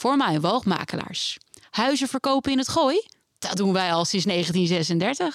[0.00, 1.38] voor woogmakelaars.
[1.70, 3.02] Huizen verkopen in het gooi?
[3.38, 5.34] Dat doen wij al sinds 1936.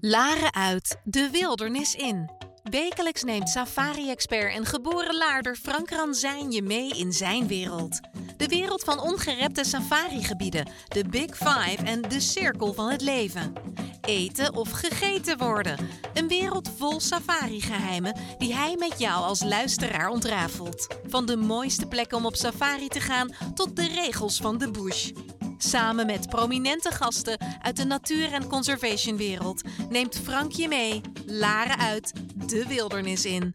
[0.00, 2.30] Laren uit, de wildernis in.
[2.62, 8.00] Wekelijks neemt safari-expert en geboren laarder Frank Ranzijn je mee in zijn wereld.
[8.38, 13.52] De wereld van ongerepte safarigebieden, de Big Five en de cirkel van het leven.
[14.00, 15.78] Eten of gegeten worden.
[16.14, 20.86] Een wereld vol safari-geheimen die hij met jou als luisteraar ontrafelt.
[21.06, 25.10] Van de mooiste plekken om op safari te gaan tot de regels van de bush.
[25.56, 32.12] Samen met prominente gasten uit de natuur- en conservationwereld neemt Frank je mee, Laren uit,
[32.46, 33.54] de wildernis in.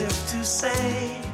[0.00, 1.27] If to say,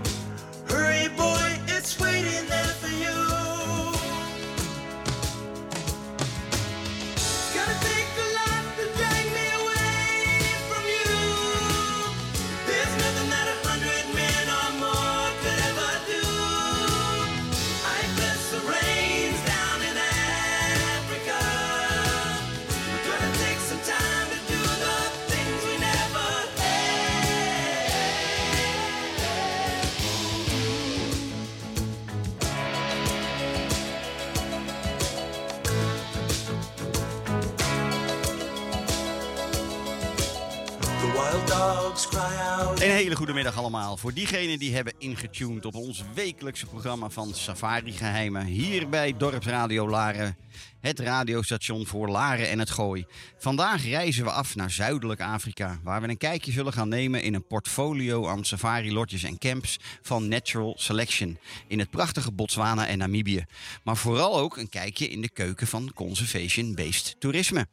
[43.73, 48.45] Voor diegenen die hebben ingetuned op ons wekelijkse programma van Safari Geheimen.
[48.47, 50.37] Hier bij Dorpsradio Laren.
[50.81, 53.05] Het radiostation voor Laren en het Gooi.
[53.39, 55.81] Vandaag reizen we af naar Zuidelijk Afrika.
[55.83, 60.29] Waar we een kijkje zullen gaan nemen in een portfolio aan safari-lodges en camps van
[60.29, 61.39] Natural Selection.
[61.69, 63.45] In het prachtige Botswana en Namibië.
[63.85, 67.67] Maar vooral ook een kijkje in de keuken van Conservation-based toerisme.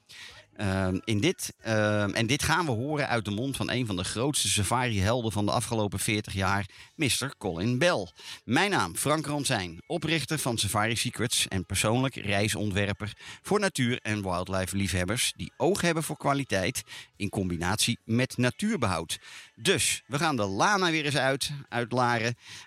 [0.56, 3.96] Ehm, in dit, ehm, en dit gaan we horen uit de mond van een van
[3.96, 6.66] de grootste safari-helden van de afgelopen 40 jaar,
[7.02, 7.34] Mr.
[7.38, 8.08] Colin Bell.
[8.44, 15.34] Mijn naam Frank Ransijn, oprichter van Safari Secrets en persoonlijk reisontwerper voor natuur- en wildlife-liefhebbers
[15.36, 16.84] die oog hebben voor kwaliteit
[17.16, 19.20] in combinatie met natuurbehoud.
[19.56, 21.94] Dus we gaan de Lana weer eens uit, uit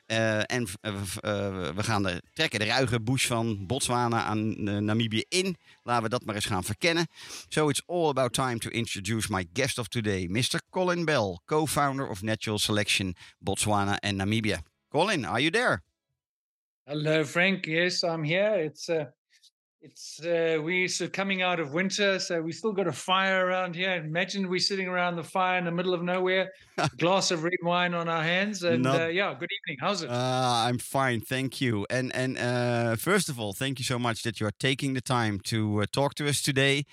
[0.07, 5.25] eh, en eh, eh, we gaan de, trekken de ruige bush van Botswana aan Namibië
[5.29, 5.57] in.
[5.83, 7.07] Laten we dat maar eens gaan verkennen.
[7.49, 10.61] So it's all about time to introduce my guest of today, Mr.
[10.71, 14.63] Colin Bell, co-founder of Natural Selection Botswana and Namibia.
[14.91, 15.83] Colin, are you there?
[16.87, 17.67] Hello, Frank.
[17.67, 18.55] Yes, I'm here.
[18.55, 19.07] It's uh,
[19.81, 23.75] it's uh, we so coming out of winter, so we still got a fire around
[23.77, 23.95] here.
[23.95, 27.59] Imagine we're sitting around the fire in the middle of nowhere, a glass of red
[27.63, 29.79] wine on our hands, and Not- uh, yeah, good evening.
[29.81, 30.11] How's it?
[30.11, 31.87] Uh, I'm fine, thank you.
[31.91, 35.03] And and uh, first of all, thank you so much that you are taking the
[35.03, 36.85] time to uh, talk to us today,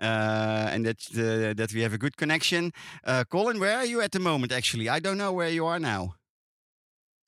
[0.00, 2.72] uh, and that uh, that we have a good connection.
[3.04, 4.52] Uh, Colin, where are you at the moment?
[4.52, 6.14] Actually, I don't know where you are now.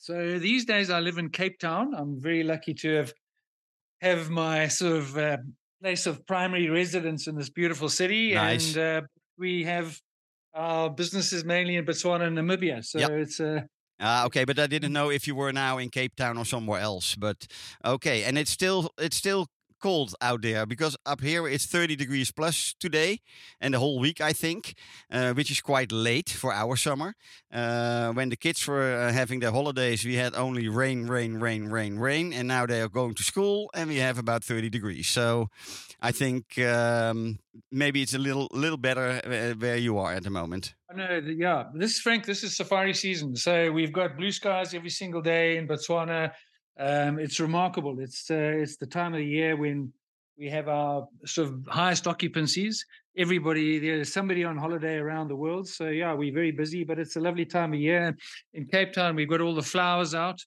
[0.08, 1.94] So these days I live in Cape Town.
[1.94, 3.12] I'm very lucky to have
[4.00, 5.36] have my sort of uh,
[5.82, 8.74] place of primary residence in this beautiful city, Nice.
[8.74, 9.06] and uh,
[9.36, 10.00] we have
[10.54, 12.82] our businesses mainly in Botswana and Namibia.
[12.82, 13.10] So Yep.
[13.10, 13.60] it's uh,
[14.00, 16.80] Ah, okay, but I didn't know if you were now in Cape Town or somewhere
[16.80, 17.14] else.
[17.14, 17.46] But
[17.84, 19.46] okay, and it's still it's still
[19.80, 23.20] cold out there because up here it's 30 degrees plus today
[23.60, 24.74] and the whole week I think,
[25.10, 27.14] uh, which is quite late for our summer.
[27.52, 31.66] Uh, when the kids were uh, having their holidays, we had only rain, rain, rain,
[31.66, 35.08] rain, rain, and now they are going to school and we have about 30 degrees.
[35.08, 35.48] So
[36.00, 37.38] I think um,
[37.70, 40.74] maybe it's a little little better uh, where you are at the moment.
[40.94, 41.64] No, yeah.
[41.74, 42.24] This Frank.
[42.24, 46.32] This is safari season, so we've got blue skies every single day in Botswana.
[46.78, 47.98] Um, it's remarkable.
[48.00, 49.92] It's uh, it's the time of the year when
[50.38, 52.84] we have our sort of highest occupancies.
[53.16, 55.66] everybody there's somebody on holiday around the world.
[55.66, 58.16] So yeah, we're very busy, but it's a lovely time of year.
[58.54, 60.40] In Cape Town, we've got all the flowers out.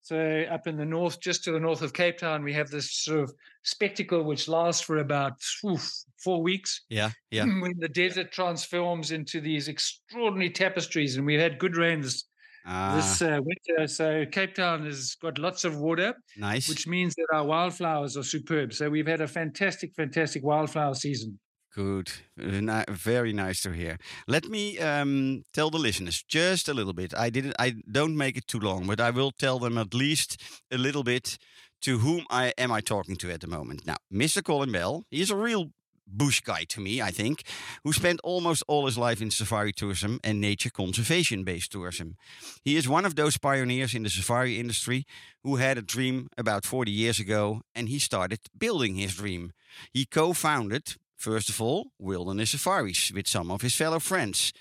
[0.00, 2.92] So up in the north, just to the north of Cape Town, we have this
[2.92, 5.34] sort of spectacle which lasts for about
[5.64, 5.90] oof,
[6.22, 6.82] four weeks.
[6.88, 7.44] Yeah, yeah.
[7.44, 12.24] When the desert transforms into these extraordinary tapestries, and we've had good rains
[12.66, 13.86] Ah, this uh, winter.
[13.86, 16.68] So Cape Town has got lots of water, nice.
[16.68, 18.72] which means that our wildflowers are superb.
[18.72, 21.38] So we've had a fantastic, fantastic wildflower season.
[21.74, 22.12] Good.
[22.36, 23.98] Very nice to hear.
[24.28, 27.12] Let me um, tell the listeners just a little bit.
[27.16, 27.56] I didn't.
[27.58, 30.40] I don't make it too long, but I will tell them at least
[30.70, 31.36] a little bit
[31.82, 33.84] to whom I am I talking to at the moment.
[33.84, 34.42] Now, Mr.
[34.42, 35.72] Colin Bell, he's a real
[36.06, 37.42] bush guy to me, I think,
[37.82, 42.16] who spent almost all his life in safari tourism and nature conservation-based tourism.
[42.62, 45.06] He is one of those pioneers in the safari industry
[45.42, 49.52] who had a dream about 40 years ago, and he started building his dream.
[49.92, 54.52] He co-founded First of all, Wilderness Safaris with some of his fellow friends.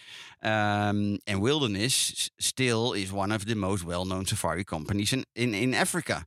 [0.42, 5.54] Um, and Wilderness still is one of the most well known safari companies in, in,
[5.54, 6.26] in Africa.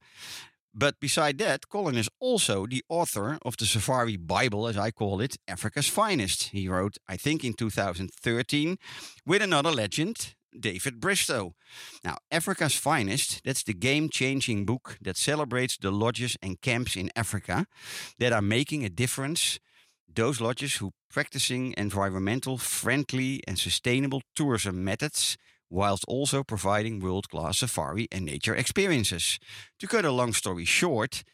[0.79, 5.23] But beside that, Colin is also the author of the Safari Bible, as I call
[5.23, 6.51] it, Africa's Finest.
[6.51, 8.77] He wrote, I think, in 2013
[9.25, 11.55] with another legend, David Bristow.
[12.05, 17.11] Now, Africa's Finest, that's the game changing book that celebrates the lodges and camps in
[17.17, 17.67] Africa
[18.19, 19.59] that are making a difference
[20.15, 25.37] those lodges who practicing environmental friendly and sustainable tourism methods
[25.71, 29.39] whilst also providing world-class safari and nature experiences.
[29.81, 31.25] To cut a long story short,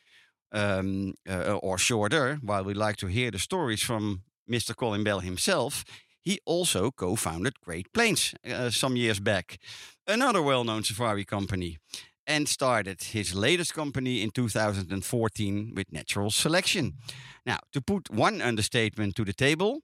[0.53, 4.75] um, uh, or shorter, while we like to hear the stories from Mr.
[4.77, 5.85] Colin Bell himself,
[6.21, 9.59] he also co-founded Great Plains uh, some years back,
[10.07, 11.79] another well-known safari company,
[12.27, 16.95] and started his latest company in 2014 with Natural Selection.
[17.45, 19.81] Now, to put one understatement to the table,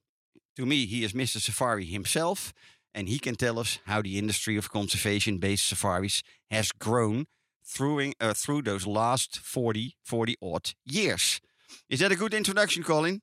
[0.55, 1.39] to me, he is Mr.
[1.39, 2.53] Safari himself,
[2.93, 7.25] and he can tell us how the industry of conservation based safaris has grown
[7.65, 11.39] through, uh, through those last 40, 40 odd years.
[11.89, 13.21] Is that a good introduction, Colin?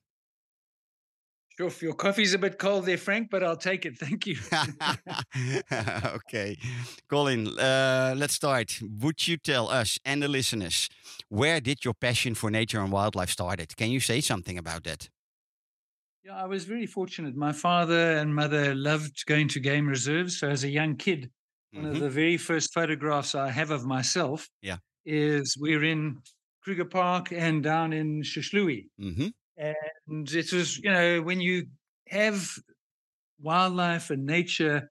[1.57, 3.97] Sure, your coffee's a bit cold there, Frank, but I'll take it.
[3.99, 4.37] Thank you.
[6.15, 6.55] okay.
[7.09, 8.79] Colin, uh, let's start.
[9.01, 10.87] Would you tell us and the listeners
[11.29, 13.75] where did your passion for nature and wildlife started?
[13.75, 15.09] Can you say something about that?
[16.27, 17.35] Yeah, I was very fortunate.
[17.37, 20.37] My father and mother loved going to game reserves.
[20.39, 21.31] So as a young kid,
[21.73, 21.93] one Mhm.
[21.93, 24.79] of the very first photographs I have of myself Yeah.
[25.05, 26.21] is we're in
[26.63, 28.89] Kruger Park and down in Shishlui.
[28.99, 31.67] hmm And it was, you know, when you
[32.09, 32.49] have
[33.39, 34.89] wildlife and nature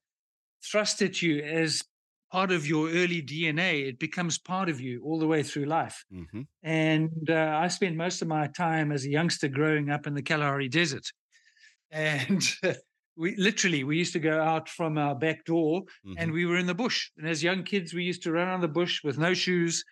[0.65, 1.83] thrust at you as
[2.33, 6.05] part of your early DNA, it becomes part of you all the way through life.
[6.11, 10.15] hmm And uh, I spent most of my time as a youngster growing up in
[10.15, 11.07] the Kalahari Desert.
[11.91, 12.43] And
[13.17, 16.33] we literally, we used to go out from our back door and mm-hmm.
[16.33, 17.11] we were in the bush.
[17.17, 19.85] And as young kids, we used to run around the bush with no shoes.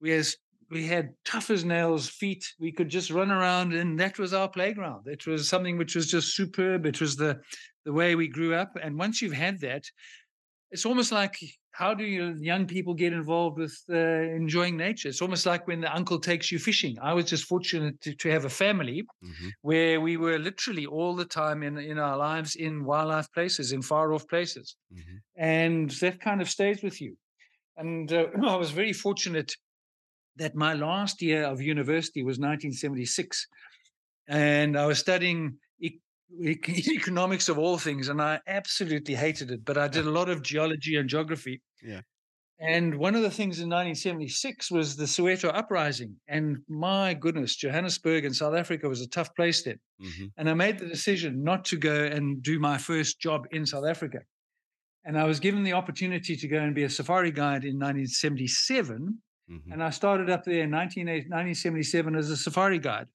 [0.00, 0.36] We, as,
[0.70, 2.44] we had tough as nails feet.
[2.58, 5.06] We could just run around, and that was our playground.
[5.06, 6.84] It was something which was just superb.
[6.84, 7.40] It was the,
[7.84, 8.72] the way we grew up.
[8.80, 9.84] And once you've had that,
[10.70, 11.38] it's almost like
[11.78, 13.96] how do you young people get involved with uh,
[14.42, 15.08] enjoying nature?
[15.08, 16.98] It's almost like when the uncle takes you fishing.
[17.00, 21.14] I was just fortunate to, to have a family hmm where we were literally all
[21.14, 24.76] the time in, in our lives in wildlife places, in far off places.
[24.92, 27.16] hmm And that kind of stays with you.
[27.76, 29.50] And uh, I was very fortunate
[30.36, 33.46] that my last year of university was 1976.
[34.28, 35.58] And I was studying
[36.40, 39.64] economics of all things, and I absolutely hated it.
[39.64, 41.62] But I did a lot of geology and geography.
[41.82, 42.02] Yeah.
[42.60, 46.16] And one of the things in 1976 was the Soweto uprising.
[46.26, 49.78] And my goodness, Johannesburg in South Africa was a tough place then.
[50.00, 53.64] hmm And I made the decision not to go and do my first job in
[53.64, 54.18] South Africa.
[55.04, 59.22] And I was given the opportunity to go and be a safari guide in 1977.
[59.48, 63.06] hmm And I started up there in 19, 1977 as a safari guide.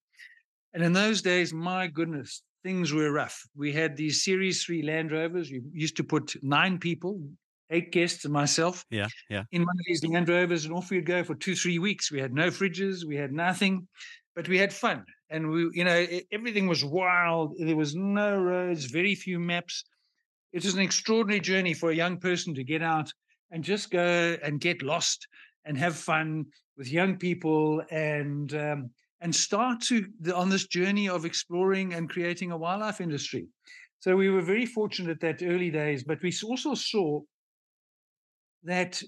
[0.74, 3.46] And in those days, my goodness, things were rough.
[3.56, 5.52] We had these Series 3 Land Rovers.
[5.52, 7.22] We used to put nine people,
[7.70, 9.44] eight guests, and myself Yeah, yeah.
[9.52, 12.12] in one of these Land Rovers, and off we'd go for two, three weeks.
[12.12, 13.88] We had no fridges, we had nothing,
[14.36, 15.04] but we had fun.
[15.30, 17.56] And we, you know, everything was wild.
[17.60, 19.84] There was no roads, very few maps.
[20.54, 23.12] It was an extraordinary journey for a young person to get out
[23.52, 25.28] and just go and get lost
[25.66, 26.46] and have fun
[26.78, 28.90] with young people and um,
[29.24, 33.48] and start to the, on this journey of exploring and creating a wildlife industry.
[34.02, 37.22] So we were very fortunate that early days, but we also saw
[38.64, 39.02] that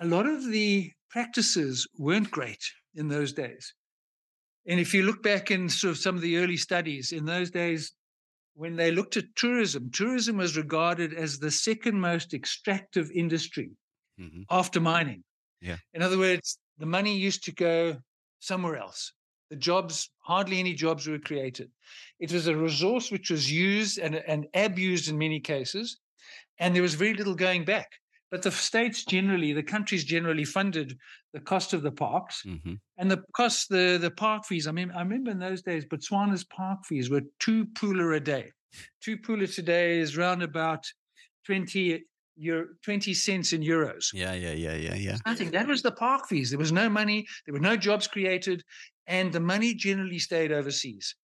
[0.00, 2.62] a lot of the practices weren't great
[2.94, 3.74] in those days.
[4.68, 7.50] And if you look back in sort of some of the early studies in those
[7.50, 7.92] days,
[8.54, 13.70] when they looked at tourism, tourism was regarded as the second most extractive industry
[14.20, 14.44] Mhm.
[14.48, 15.24] after mining.
[15.60, 15.78] Yeah.
[15.92, 18.00] In other words, the money used to go
[18.38, 19.12] somewhere else.
[19.50, 21.70] The jobs, hardly any jobs were created.
[22.20, 25.98] It was a resource which was used and, and abused in many cases,
[26.58, 27.88] and there was very little going back.
[28.30, 30.96] But the states generally, the countries generally funded
[31.32, 32.78] the cost of the parks Mhm.
[32.96, 34.68] and the cost, the, the park fees.
[34.68, 38.52] I mean, I remember in those days, Botswana's park fees were two pula a day.
[39.02, 40.86] Two pula today is round about
[41.46, 42.04] 20,
[42.36, 44.12] euro, 20 cents in euros.
[44.14, 45.16] Yeah, yeah, yeah, yeah, yeah.
[45.26, 45.50] Nothing.
[45.50, 46.50] That was the park fees.
[46.50, 47.26] There was no money.
[47.46, 48.62] There were no jobs created,
[49.10, 51.16] and the money generally stayed overseas.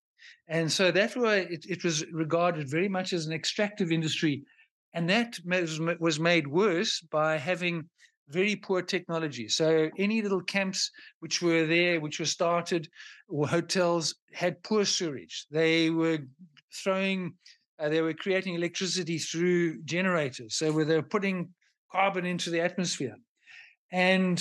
[0.48, 4.42] And so that's why it, it was regarded very much as an extractive industry,
[4.92, 5.38] and that
[6.00, 7.88] was, made worse by having
[8.28, 9.46] very poor technology.
[9.48, 10.90] So any little camps
[11.20, 12.88] which were there, which were started,
[13.28, 15.46] or hotels had poor sewage.
[15.50, 16.18] They were
[16.82, 17.34] throwing,
[17.78, 20.56] uh, they were creating electricity through generators.
[20.56, 21.50] So they were putting
[21.92, 23.16] carbon into the atmosphere.
[23.92, 24.38] And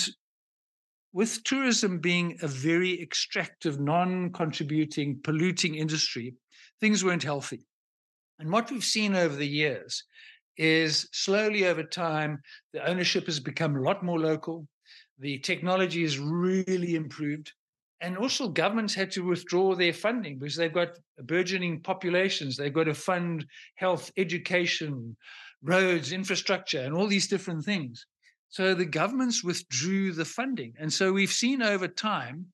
[1.15, 6.33] with tourism being a very extractive, non contributing, polluting industry,
[6.81, 7.65] things weren't healthy.
[8.37, 10.03] And what we've seen over the years
[10.57, 12.41] is slowly over time,
[12.73, 14.67] the ownership has become a lot more local.
[15.17, 17.49] The technology has really improved.
[18.01, 22.57] And also, governments had to withdraw their funding because they've got burgeoning populations.
[22.57, 23.45] They've got to fund
[23.75, 25.15] health, education,
[25.63, 28.05] roads, infrastructure, and all these different things.
[28.55, 30.75] So the governments withdrew the funding.
[30.79, 32.45] And so we've seen over time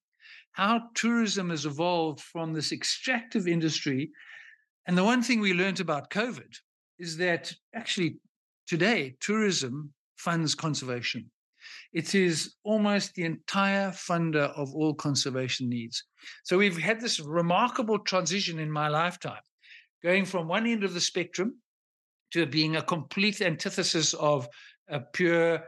[0.54, 4.10] how tourism has evolved from this extractive industry.
[4.88, 6.58] And the one thing we learned about COVID
[6.98, 8.18] is that actually
[8.66, 11.30] today tourism funds conservation.
[11.94, 16.04] It is almost the entire funder of all conservation needs.
[16.46, 19.44] So we've had this remarkable transition in my lifetime,
[20.02, 21.60] going from one end of the spectrum
[22.32, 24.50] to being a complete antithesis of
[24.90, 25.64] a pure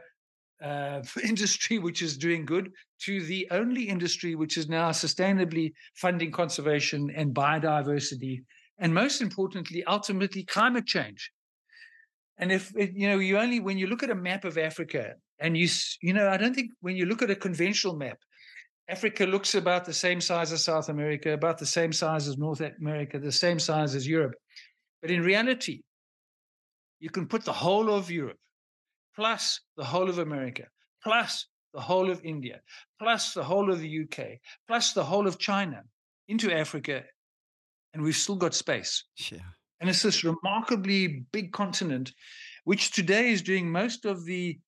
[0.64, 6.30] uh, industry which is doing good to the only industry which is now sustainably funding
[6.30, 8.42] conservation and biodiversity,
[8.78, 11.30] and most importantly, ultimately climate change.
[12.38, 15.56] And if you know, you only when you look at a map of Africa, and
[15.56, 15.68] you
[16.02, 18.18] you know, I don't think when you look at a conventional map,
[18.88, 22.60] Africa looks about the same size as South America, about the same size as North
[22.60, 24.34] America, the same size as Europe.
[25.00, 25.82] But in reality,
[26.98, 28.38] you can put the whole of Europe,
[29.16, 30.64] plus the whole of America,
[31.02, 32.60] plus the whole of India,
[32.98, 35.82] plus the whole of the UK, plus the whole of China
[36.28, 37.02] into Africa,
[37.92, 39.04] and we've still got space.
[39.30, 39.38] Yeah.
[39.80, 42.12] And it's this remarkably big continent,
[42.64, 44.58] which today is doing most of the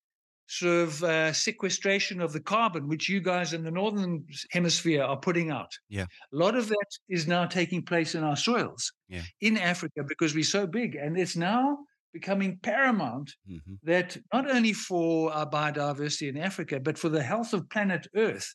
[0.49, 5.17] sort of uh, sequestration of the carbon, which you guys in the northern hemisphere are
[5.17, 5.73] putting out.
[5.89, 6.05] Yeah.
[6.33, 9.23] A lot of that is now taking place in our soils Yeah.
[9.41, 10.95] in Africa because we're so big.
[10.95, 11.79] And it's now
[12.19, 17.53] becoming paramount hmm that not only for our biodiversity in Africa, but for the health
[17.53, 18.49] of planet Earth,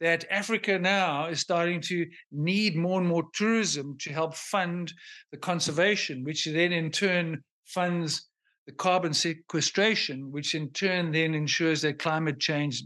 [0.00, 1.96] that Africa now is starting to
[2.32, 4.92] need more and more tourism to help fund
[5.32, 7.26] the conservation, which then in turn
[7.76, 8.28] funds
[8.66, 12.82] the carbon sequestration, which in turn then ensures that climate change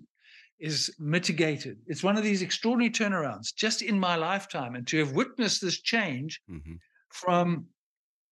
[0.58, 1.74] is mitigated.
[1.86, 4.74] It's one of these extraordinary turnarounds just in my lifetime.
[4.76, 6.76] And to have witnessed this change hmm
[7.22, 7.46] from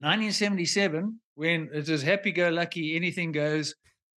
[0.00, 3.72] 1977, when it is happy go lucky, anything goes,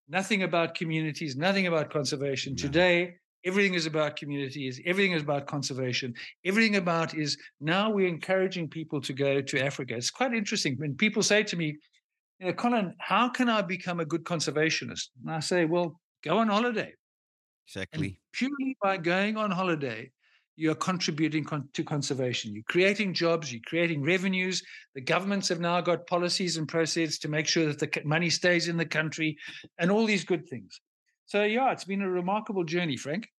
[0.08, 2.56] nothing about communities, nothing about conservation.
[2.56, 6.14] Today, everything is about communities, everything is about conservation,
[6.46, 9.98] everything about is now we're encouraging people to go to Africa.
[9.98, 11.78] It's quite interesting when people say to me,
[12.40, 15.10] you know, Colin, how can I become a good conservationist?
[15.22, 16.94] And I say, well, go on holiday.
[17.92, 18.22] And Exactly.
[18.32, 20.10] purely by going on holiday,
[20.60, 22.54] you're contributing con- to conservation.
[22.54, 24.62] You're creating jobs, you're creating revenues.
[24.94, 28.68] The governments have now got policies and processes to make sure that the money stays
[28.68, 29.38] in the country
[29.78, 30.82] and all these good things.
[31.28, 33.30] So, yeah, it's been a remarkable journey, Frank.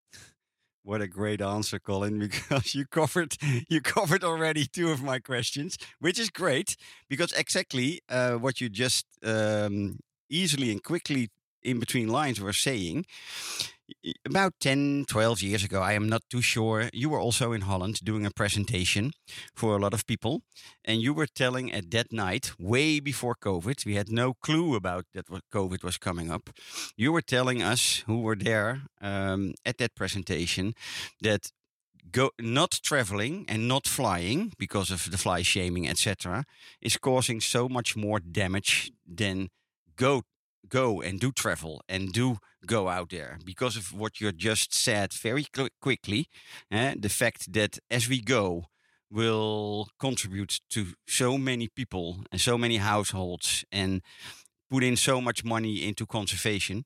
[0.82, 3.36] What a great answer, Colin, because you covered
[3.68, 6.76] you covered already two of my questions, which is great
[7.08, 9.98] because exactly uh, what you just um,
[10.30, 11.28] easily and quickly
[11.62, 13.04] in between lines were saying.
[14.24, 18.00] About 10, 12 years ago, I am not too sure, you were also in Holland
[18.04, 19.12] doing a presentation
[19.54, 20.42] for a lot of people.
[20.84, 25.06] And you were telling at that night, way before COVID, we had no clue about
[25.14, 26.50] that what COVID was coming up.
[26.96, 30.74] You were telling us who were there um, at that presentation
[31.20, 31.50] that
[32.12, 36.44] go not traveling and not flying because of the fly shaming, etc.,
[36.80, 39.48] is causing so much more damage than
[39.96, 40.22] go
[40.68, 45.12] go and do travel and do go out there because of what you just said
[45.12, 46.28] very qu- quickly
[46.70, 48.66] eh, the fact that as we go
[49.10, 54.02] will contribute to so many people and so many households and
[54.70, 56.84] put in so much money into conservation.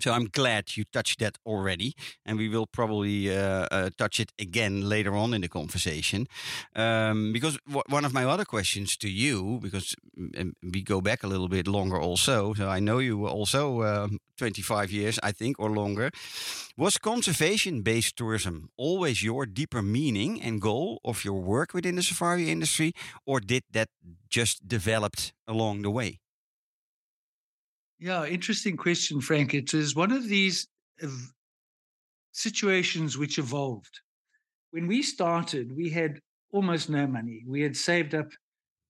[0.00, 1.94] So I'm glad you touched that already,
[2.24, 6.26] and we will probably uh, uh, touch it again later on in the conversation.
[6.74, 7.58] Um, because
[7.88, 11.66] one of my other questions to you, because mm, we go back a little bit
[11.68, 16.10] longer also, so I know you were also um, 25 years, I think, or longer.
[16.76, 22.50] Was conservation-based tourism always your deeper meaning and goal of your work within the safari
[22.50, 22.92] industry,
[23.26, 23.88] or did that
[24.28, 26.21] just developed along the way?
[28.02, 29.54] Yeah, interesting question, Frank.
[29.54, 30.66] It is one of these
[32.32, 34.00] situations which evolved.
[34.72, 36.18] When we started, we had
[36.50, 37.44] almost no money.
[37.46, 38.28] We had saved up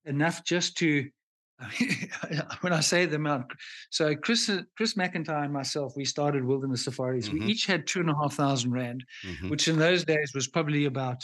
[0.06, 1.10] enough just to.
[2.62, 3.52] when I say the amount,
[3.90, 7.28] so Chris, Chris McIntyre and myself, we started Wilderness Safaris.
[7.28, 7.32] Mhm.
[7.34, 9.50] We each had two and a half thousand rand, Mhm.
[9.50, 11.22] which in those days was probably about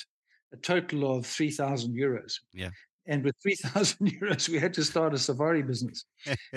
[0.53, 2.35] a total of three thousand euros.
[2.53, 2.71] Yeah.
[3.09, 6.05] And with three thousand euros, we had to start a safari business.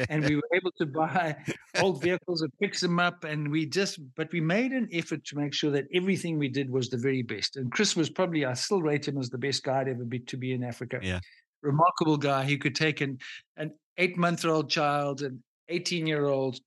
[0.10, 1.38] And we were able to buy
[1.80, 5.38] old vehicles and fix them up and we just but we made an effort to
[5.38, 7.56] make sure that everything we did was the very best.
[7.56, 10.20] And chris was probably i still rate him as the best guy to ever be
[10.20, 11.00] to be in africa.
[11.02, 11.20] Yeah.
[11.62, 12.44] remarkable guy.
[12.44, 13.18] He could take an
[13.58, 16.60] an eight month old child an 18 year old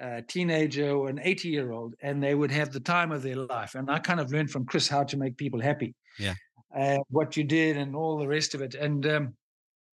[0.00, 3.36] uh, teenager or an 80 year old and they would have the time of their
[3.36, 3.74] life.
[3.74, 5.94] And i kind of learned from chris how to make people happy.
[6.18, 6.34] Yeah.
[6.76, 8.74] Uh, what you did and all the rest of it.
[8.74, 9.36] And um,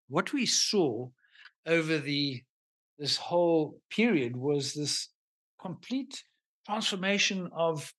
[0.09, 1.09] what we saw
[1.67, 2.43] over the
[2.99, 5.09] this whole period was this
[5.61, 6.23] complete
[6.67, 7.93] transformation of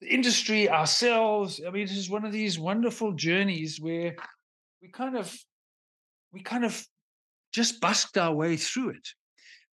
[0.00, 1.60] the industry ourselves.
[1.66, 4.16] I mean it is one of these wonderful journeys where
[4.82, 5.36] we kind of
[6.32, 6.84] we kind of
[7.52, 9.08] just busked our way through it.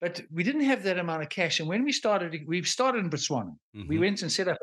[0.01, 1.59] But we didn't have that amount of cash.
[1.59, 3.55] And when we started we started in botswana.
[3.87, 3.99] We Mhm.
[3.99, 4.57] went and set up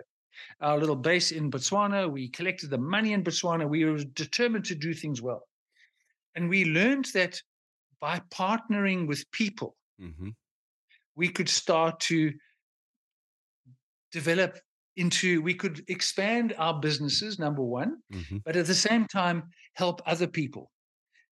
[0.61, 4.75] our little base in botswana we collected the money in botswana we were determined to
[4.75, 5.43] do things well
[6.35, 7.41] and we learned that
[8.01, 10.35] by partnering with people Mhm.
[11.15, 12.33] we could start to
[14.13, 14.59] develop
[14.97, 18.43] into we could expand our businesses number one Mhm.
[18.45, 20.71] but at the same time help other people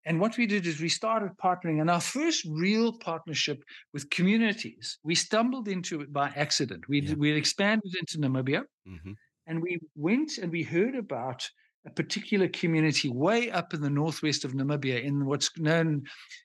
[0.07, 3.63] and what we did is we started partnering and our first real partnership
[3.93, 7.15] with communities we stumbled into it by accident we Yeah.
[7.15, 9.15] we expanded into namibia Mhm.
[9.47, 11.49] and we went and we heard about
[11.87, 16.03] a particular community way up in the northwest of Namibia in what's known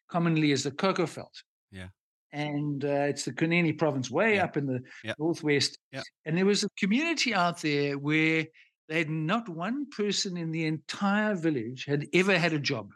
[0.10, 1.32] commonly as the Kaokoveld.
[1.72, 1.88] Yeah.
[2.34, 4.43] And uh, it's the Kunene province, way Yeah.
[4.43, 5.13] up in the Yeah.
[5.17, 5.80] northwest.
[5.93, 6.04] Yeah.
[6.26, 8.48] And there was a community out there where
[8.89, 12.91] they had not one person in the entire village had ever had a job.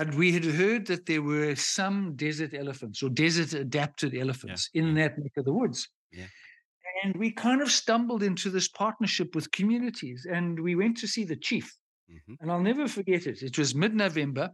[0.00, 4.96] But we had heard that there were some desert elephants or desert adapted elephants in
[4.96, 5.02] yeah.
[5.02, 5.90] that neck of the woods.
[6.10, 6.24] Yeah.
[7.04, 11.24] And we kind of stumbled into this partnership with communities and we went to see
[11.24, 11.76] the chief.
[12.10, 12.36] Mhm.
[12.40, 13.42] And I'll never forget it.
[13.42, 14.48] It was mid November,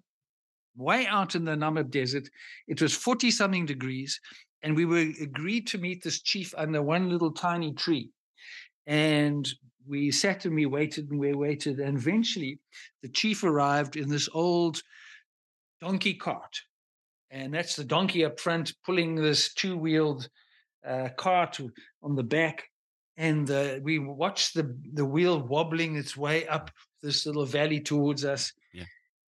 [0.74, 2.28] way out in the Namib Desert.
[2.66, 4.20] It was 40 something degrees.
[4.64, 8.10] And we were agreed to meet this chief under one little tiny tree.
[8.88, 9.48] And
[9.86, 11.78] we sat and we waited and we waited.
[11.78, 12.58] And eventually
[13.04, 14.82] the chief arrived in this old
[15.80, 16.60] donkey cart.
[17.30, 20.28] And that's the donkey up front pulling this two wheeled
[20.86, 21.58] uh, cart
[22.02, 22.64] on the back.
[23.16, 26.70] And uh, we watched the, the wheel wobbling its way up
[27.02, 28.52] this little valley towards us.
[28.72, 28.84] Yeah.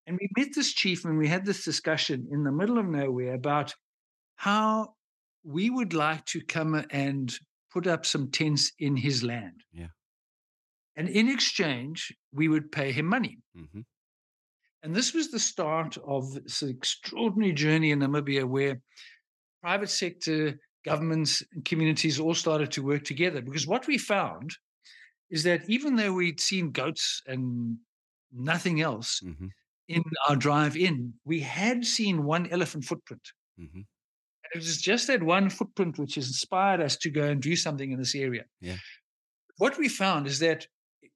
[0.05, 3.33] And we met this chief and we had this discussion in the middle of nowhere
[3.33, 3.73] about
[4.35, 4.93] how
[5.43, 7.33] we would like to come and
[7.71, 9.63] put up some tents in his land.
[9.73, 9.87] Yeah.
[10.95, 13.37] And in exchange, we would pay him money.
[13.55, 13.85] Mhm.
[14.83, 18.81] And this was the start of this extraordinary journey in Namibia where
[19.61, 23.41] private sector, governments, and communities all started to work together.
[23.41, 24.51] Because what we found
[25.29, 27.77] is that even though we'd seen goats and
[28.31, 29.49] nothing else Mhm.
[29.87, 33.33] in our drive in, we had seen one elephant footprint.
[33.59, 33.73] Mhm.
[33.73, 37.55] And it was just that one footprint which has inspired us to go and do
[37.55, 38.45] something in this area.
[38.61, 38.77] Yeah.
[39.57, 40.67] What we found is that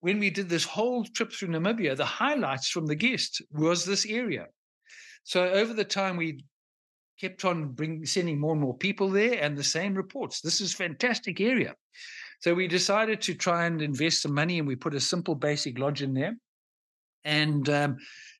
[0.02, 4.06] when we did this whole trip through Namibia, the highlights from the guests was this
[4.06, 4.48] area.
[5.24, 6.44] So over the time, we
[7.20, 10.42] kept on bring, sending more and more people there and the same reports.
[10.42, 11.76] This is fantastic area.
[12.40, 15.78] So we decided to try and invest some money and we put a simple basic
[15.78, 16.36] lodge in there.
[17.24, 17.98] And um,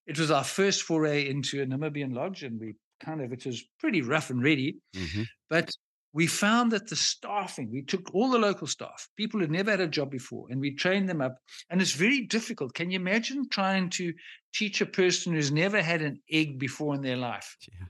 [0.08, 3.64] it was our first foray into a Namibian lodge and we kind of, it was
[3.80, 4.78] pretty rough and ready.
[4.96, 5.28] Mhm.
[5.48, 5.70] But
[6.14, 9.80] we found that the staffing, we took all the local staff, people who'd never had
[9.80, 11.38] a job before, and we trained them up.
[11.70, 12.74] And it's very difficult.
[12.74, 14.14] Can you imagine trying to
[14.54, 17.86] teach a person who's never had an egg before in their life Yeah.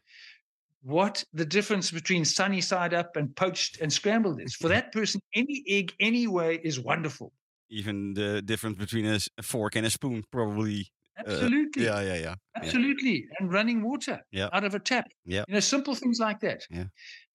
[0.83, 4.55] what the difference between sunny side up and poached and scrambled is?
[4.55, 7.33] For that person, any egg, any way is wonderful.
[7.69, 10.91] Even the difference between a fork and a spoon, probably.
[11.27, 11.83] Uh, Absolutely.
[11.85, 12.21] yeah, yeah, yeah.
[12.21, 12.35] yeah.
[12.55, 13.25] Absolutely.
[13.39, 14.49] And running water Yeah.
[14.53, 15.07] out of a tap.
[15.25, 15.43] Yeah.
[15.47, 16.65] You know, simple things like that.
[16.69, 16.85] Yeah.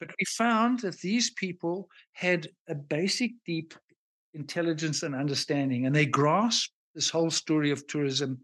[0.01, 3.75] But we found that these people had a basic, deep
[4.35, 8.39] intelligence and understanding, and they grasped this whole story of tourism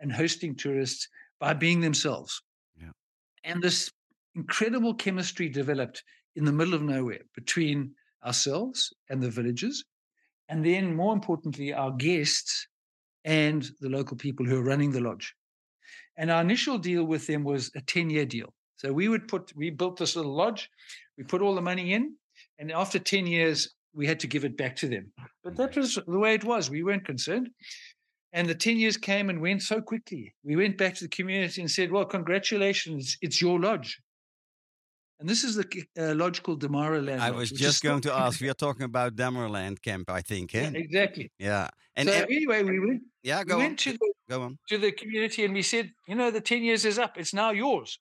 [0.00, 1.08] and hosting tourists
[1.40, 2.42] by being themselves.
[2.80, 2.90] Yeah.
[3.44, 3.90] And this
[4.34, 6.02] incredible chemistry developed
[6.36, 9.84] in the middle of nowhere between ourselves and the villagers.
[10.48, 12.66] And then, more importantly, our guests
[13.24, 15.34] and the local people who are running the lodge.
[16.16, 18.52] And our initial deal with them was a 10 year deal.
[18.76, 20.68] So we would put, we built this little lodge,
[21.16, 22.16] we put all the money in,
[22.58, 25.12] and after 10 years, we had to give it back to them.
[25.42, 26.68] But that was the way it was.
[26.68, 27.50] We weren't concerned.
[28.32, 30.34] And the 10 years came and went so quickly.
[30.42, 34.00] We went back to the community and said, Well, congratulations, it's your lodge.
[35.20, 35.66] And this is the
[35.98, 38.40] uh, lodge called I was just going to ask.
[38.44, 40.52] We are talking about Damaraland Camp, I think.
[40.52, 40.72] Yeah, Eh?
[40.74, 41.30] exactly.
[41.38, 41.68] Yeah.
[41.96, 43.60] And so anyway, we went, yeah, we go on.
[43.60, 44.58] went to the Go on.
[44.68, 47.16] to the community and we said, you know, the 10 years is up.
[47.16, 47.98] It's now yours.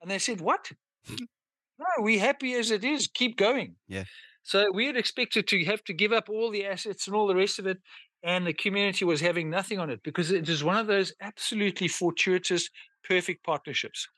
[0.00, 0.70] And they said, what?
[1.10, 3.08] no, we're happy as it is.
[3.12, 3.76] Keep going.
[3.88, 4.04] Yeah.
[4.42, 7.34] So we had expected to have to give up all the assets and all the
[7.36, 7.78] rest of it.
[8.22, 11.88] And the community was having nothing on it because it is one of those absolutely
[11.88, 12.70] fortuitous,
[13.04, 14.08] perfect partnerships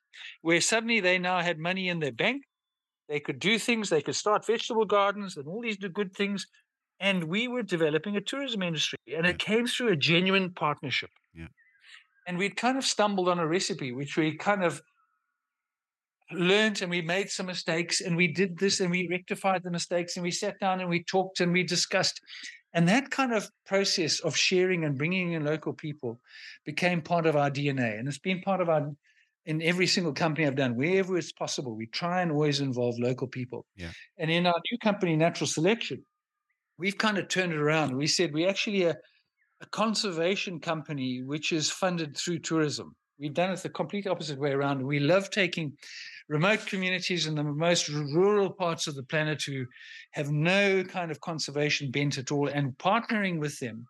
[0.42, 2.42] where suddenly they now had money in their bank.
[3.08, 6.46] They could do things, they could start vegetable gardens and all these good things.
[7.00, 8.98] And we were developing a tourism industry.
[9.16, 11.10] And it came through a genuine partnership.
[11.32, 11.46] Yeah.
[12.26, 14.82] And we'd kind of stumbled on a recipe, which we kind of
[16.32, 20.16] learned and we made some mistakes and we did this and we rectified the mistakes
[20.16, 22.20] and we sat down and we talked and we discussed.
[22.74, 26.20] And that kind of process of sharing and bringing in local people
[26.66, 27.98] became part of our DNA.
[27.98, 28.90] And it's been part of our,
[29.48, 33.26] in every single company I've done, wherever it's possible, we try and always involve local
[33.26, 33.64] people.
[33.76, 33.90] Yeah.
[34.18, 36.04] And in our new company, Natural Selection,
[36.76, 37.96] we've kind of turned it around.
[37.96, 38.94] We said we're actually a,
[39.62, 42.94] a conservation company which is funded through tourism.
[43.18, 44.82] We've done it the complete opposite way around.
[44.82, 45.72] We love taking
[46.28, 49.64] remote communities in the most rural parts of the planet who
[50.12, 53.86] have no kind of conservation bent at all and partnering with them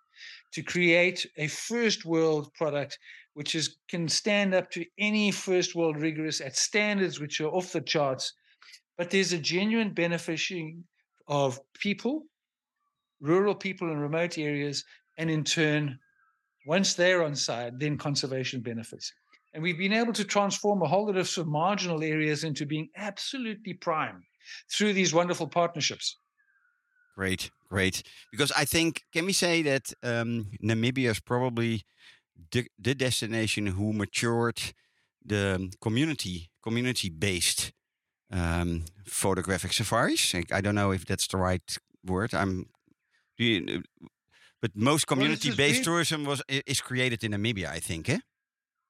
[0.53, 2.97] to create a first world product
[3.39, 7.73] which is can stand up to any first world rigorous at standards which are off
[7.73, 8.33] the charts
[8.97, 10.83] but there's a genuine benefiting
[11.29, 12.25] of people
[13.21, 14.85] rural people in remote areas
[15.19, 15.97] and in turn
[16.67, 19.13] once they're on side then conservation benefits
[19.55, 22.67] and we've been able to transform a whole lot of, sort of marginal areas into
[22.67, 24.21] being absolutely prime
[24.77, 26.17] through these wonderful partnerships
[27.19, 28.05] Great, great.
[28.31, 31.83] Because I think, can we say that um, Namibia is probably
[32.51, 34.61] the, the destination who matured
[35.25, 37.73] the community community based
[38.33, 40.35] um, photographic safaris?
[40.35, 42.35] I, I don't know if that's the right word.
[42.35, 42.67] I'm,
[43.37, 43.83] do you,
[44.61, 48.09] but most community based is tourism was is created in Namibia, I think.
[48.09, 48.19] Eh?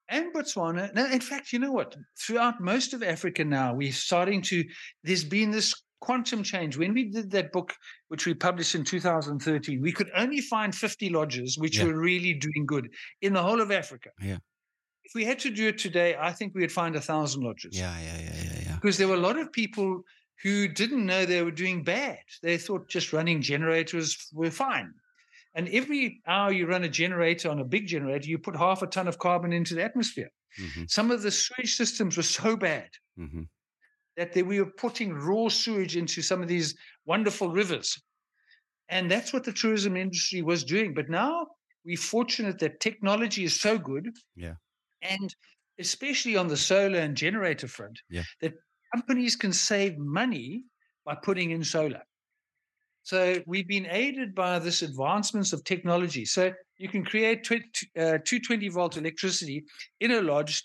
[0.09, 0.95] and Botswana.
[0.95, 1.97] No, in fact, you know what?
[2.19, 4.65] Throughout most of Africa now, we're starting to,
[5.05, 6.77] there's been this quantum change.
[6.77, 7.75] When we did that book,
[8.09, 11.85] which we published in 2013, we could only find 50 lodges which Yeah.
[11.87, 12.89] were really doing good
[13.21, 14.11] in the whole of Africa.
[14.21, 14.39] Yeah.
[15.05, 17.79] If we had to do it today, I think we would find a thousand lodges.
[17.79, 18.75] Yeah, yeah, yeah, yeah, yeah.
[18.75, 20.03] because there were a lot of people
[20.43, 22.19] who didn't know they were doing bad.
[22.43, 24.93] They thought just running generators were fine.
[25.55, 28.87] And every hour you run a generator on a big generator, you put half a
[28.87, 30.31] ton of carbon into the atmosphere.
[30.57, 33.43] hmm Some of the sewage systems were so bad hmm
[34.19, 36.77] that they, we were putting raw sewage into some of these
[37.07, 37.97] wonderful rivers.
[38.91, 40.93] And that's what the tourism industry was doing.
[40.93, 41.47] But now
[41.85, 44.09] we're fortunate that technology is so good.
[44.35, 44.55] Yeah.
[45.03, 45.33] And
[45.79, 48.25] especially on the solar and generator front, Yeah.
[48.41, 48.55] that
[48.93, 50.65] companies can save money
[51.05, 52.03] by putting in solar.
[53.05, 56.25] So we've been aided by this advancements of technology.
[56.25, 59.65] So you can create tw- uh, 220 volt electricity
[60.01, 60.65] in a lodge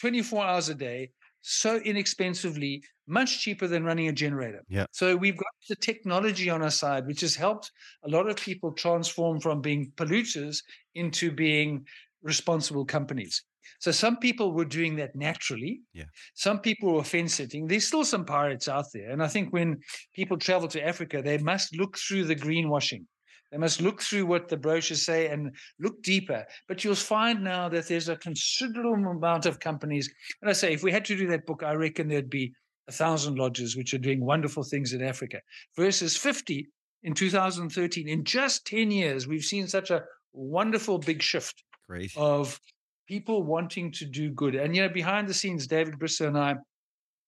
[0.00, 1.10] 24 hours a day
[1.42, 4.62] so inexpensively, much cheaper than running a generator.
[4.68, 4.86] Yeah.
[4.92, 7.70] So we've got the technology on our side, which has helped
[8.04, 10.62] a lot of people transform from being polluters
[10.94, 11.86] into being
[12.22, 13.42] responsible companies.
[13.78, 15.80] So some people were doing that naturally.
[15.94, 16.04] Yeah.
[16.34, 17.66] Some people were fence sitting.
[17.66, 19.10] There's still some pirates out there.
[19.10, 19.78] And I think when
[20.14, 23.04] people travel to Africa, they must look through the greenwashing.
[23.50, 26.44] They must look through what the brochures say and look deeper.
[26.68, 30.12] But you'll find now that there's a considerable amount of companies.
[30.40, 32.52] And I say, if we had to do that book, I reckon there'd be
[32.88, 35.40] a thousand lodges which are doing wonderful things in Africa
[35.76, 36.68] versus 50
[37.02, 38.08] in 2013.
[38.08, 42.12] In just 10 years, we've seen such a wonderful big shift Great.
[42.16, 42.60] of
[43.08, 44.54] people wanting to do good.
[44.54, 46.54] And you know, behind the scenes, David Bristow and I,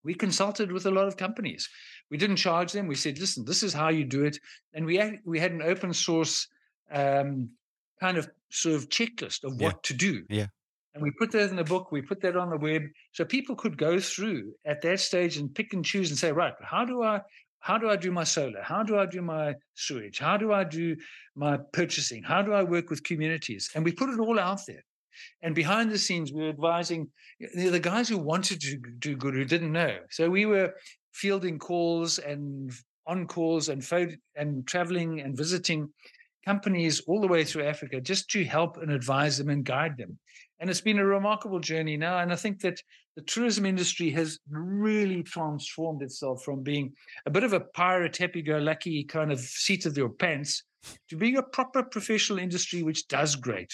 [0.04, 1.68] we consulted with a lot of companies.
[2.10, 2.86] We didn't charge them.
[2.86, 4.38] We said, "Listen, this is how you do it,"
[4.74, 6.48] and we had, we had an open source
[6.90, 7.50] um,
[8.00, 9.66] kind of sort of checklist of Yeah.
[9.66, 10.24] what to do.
[10.28, 10.46] Yeah.
[10.94, 12.82] And we put that in the book, we put that on the web.
[13.12, 16.52] So people could go through at that stage and pick and choose and say, right,
[16.60, 17.22] how do I
[17.60, 18.60] how do I do my solar?
[18.60, 20.18] How do I do my sewage?
[20.18, 20.96] How do I do
[21.36, 22.22] my purchasing?
[22.24, 23.70] How do I work with communities?
[23.74, 24.82] And we put it all out there.
[25.42, 27.08] And behind the scenes, we were advising
[27.54, 29.98] the guys who wanted to do good who didn't know.
[30.10, 30.74] So we were
[31.12, 32.72] fielding calls and
[33.06, 33.84] on calls and
[34.36, 35.88] and traveling and visiting
[36.44, 40.18] companies all the way through Africa just to help and advise them and guide them.
[40.60, 42.18] And it's been a remarkable journey now.
[42.18, 42.80] And I think that
[43.16, 46.92] the tourism industry has really transformed itself from being
[47.26, 50.64] a bit of a pirate, happy go lucky kind of seat of your pants
[51.08, 53.72] to being a proper professional industry which does great.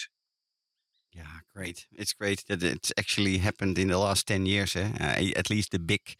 [1.11, 1.87] Yeah, great.
[1.91, 4.75] It's great that it's actually happened in the last 10 years.
[4.75, 4.91] Eh?
[4.99, 6.15] Uh, at least the big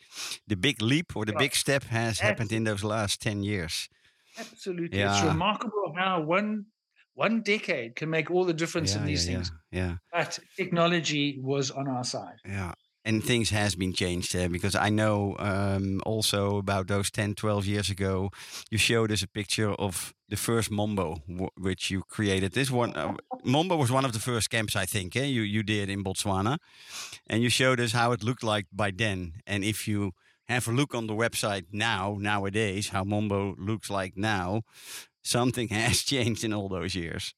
[0.48, 1.40] the big leap or the Yeah.
[1.40, 3.90] big step has happened in those last 10 years.
[4.38, 5.00] Absolutely.
[5.00, 6.66] It's remarkable how one
[7.14, 9.52] one decade can make all the difference yeah, in these yeah, things.
[9.72, 9.98] Yeah, yeah.
[10.12, 12.40] But technology was on our side.
[12.46, 12.74] Yeah.
[13.06, 17.66] And things has been changed uh, because I know um, also about those 10, 12
[17.66, 18.30] years ago,
[18.70, 21.22] you showed us a picture of the first Mombo,
[21.58, 22.52] which you created.
[22.52, 25.24] This one, uh, Mombo was one of the first camps, I think, eh?
[25.24, 26.58] you, you did in Botswana.
[27.28, 29.42] And you showed us how it looked like by then.
[29.48, 30.12] And if you
[30.50, 34.64] have a look on the website now, nowadays, how Mombo looks like now,
[35.24, 37.34] something has changed in all those years.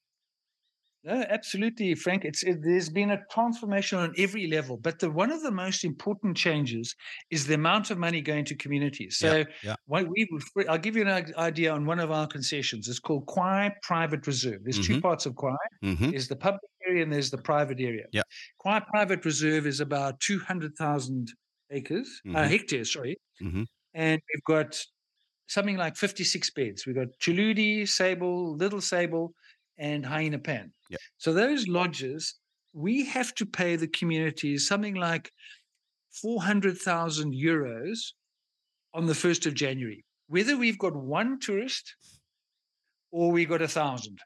[1.04, 2.26] No, absolutely, Frank.
[2.26, 5.84] It's it, there's been a transformation on every level, but the one of the most
[5.84, 6.96] important changes
[7.32, 9.18] is the amount of money going to communities.
[9.18, 9.76] So, yeah.
[9.88, 10.28] what we
[10.70, 12.88] I'll give you an idea on one of our concessions.
[12.88, 14.60] It's called Khwai Private Reserve.
[14.64, 15.56] There's two parts of Khwai.
[15.82, 18.06] hmm There's the public area and there's the private area.
[18.12, 18.22] Yeah.
[18.64, 21.34] Khwai Private Reserve is about two hundred thousand
[21.72, 22.48] acres, uh, Mhm.
[22.50, 23.64] hectares, sorry, hmm
[23.96, 24.80] and we've got
[25.48, 26.86] something like 56 beds.
[26.86, 29.34] We've got Tuludi, Sable, Little Sable,
[29.78, 30.72] and Hyena Pan.
[30.92, 30.98] Yeah.
[31.18, 32.36] So those lodges,
[32.74, 35.32] we have to pay the communities something like
[36.22, 38.00] 400,000 euros
[38.94, 41.96] on the 1st of January, whether we've got one tourist
[43.12, 44.20] or we got a thousand.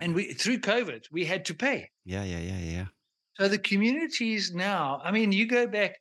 [0.00, 1.90] And we through COVID, we had to pay.
[2.04, 2.86] Yeah, yeah, yeah, yeah.
[3.34, 5.96] So the communities now, I mean, you go back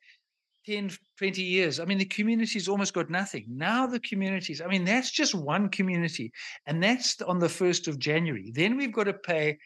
[0.67, 0.91] 10,
[1.23, 3.45] 20 years, I mean, the communities almost got nothing.
[3.47, 6.33] Now the communities, I mean, that's just one community,
[6.65, 8.51] and that's on the 1st of January.
[8.53, 9.57] Then we've got to pay,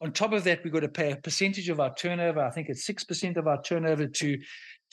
[0.00, 2.40] on top of that, we've got to pay a percentage of our turnover.
[2.40, 4.36] I think it's 6% of our turnover to,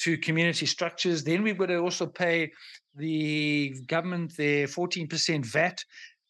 [0.02, 1.23] to community structures.
[1.23, 2.52] Then we've got to also pay
[2.95, 5.84] the government their 14% VAT.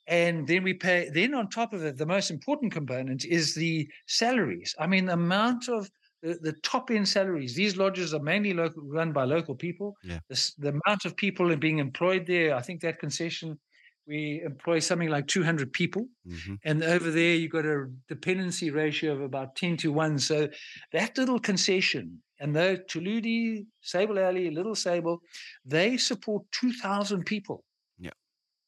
[0.08, 3.90] And then we pay, then on top of it, the most important component is the
[4.08, 4.74] salaries.
[4.80, 5.90] I mean, the amount of
[6.24, 7.56] the, the top end salaries.
[7.56, 9.96] These lodges are mainly local, run by local people.
[10.04, 10.20] Yeah.
[10.30, 13.60] The, the amount of people are being employed there, I think that concession,
[14.08, 16.08] we employ something like 200 people.
[16.26, 20.20] hmm And over there, you've got a dependency ratio of about 10 to 1.
[20.20, 20.50] So
[20.92, 25.22] that little concession, and though Tuludi, Sable Alley, Little Sable,
[25.66, 27.64] they support 2,000 people.
[27.98, 28.12] Yeah.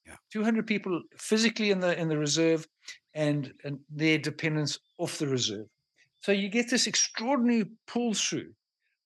[0.06, 0.18] Yeah.
[0.32, 2.68] 200 people physically in the in the reserve
[3.14, 5.68] and, and their dependence off the reserve.
[6.26, 8.54] So you get this extraordinary pull through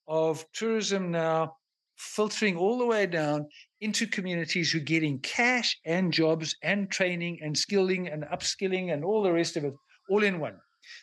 [0.07, 1.57] of tourism now
[1.97, 3.45] filtering all the way down
[3.81, 9.03] into communities who are getting cash and jobs and training and skilling and upskilling and
[9.03, 9.73] all the rest of it
[10.09, 10.55] all in one.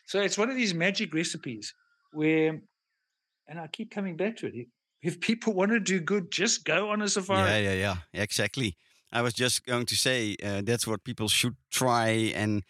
[0.07, 1.75] So it's one of these magic recipes
[2.13, 2.63] where,
[3.47, 4.69] and I keep coming back to it.
[5.03, 7.63] If people want to do good, just go on a safari.
[7.63, 8.79] Yeah, yeah, yeah, exactly.
[9.13, 12.63] I was just going to say uh, that's what people should try and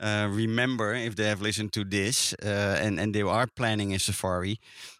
[0.00, 3.98] uh, remember if they have listened to this uh, and and they are planning a
[3.98, 4.58] safari,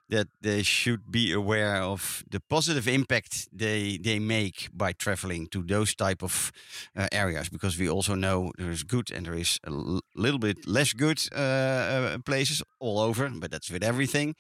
[0.09, 5.63] that they should be aware of the positive impact they they make by traveling to
[5.63, 6.53] those type of
[6.97, 9.71] uh, areas because we also know there is good and there is a
[10.15, 14.35] little bit less good uh, uh, places all over, but that's with everything.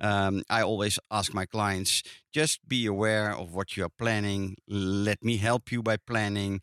[0.00, 4.56] Um, I always ask my clients just be aware of what you are planning.
[4.68, 6.60] Let me help you by planning.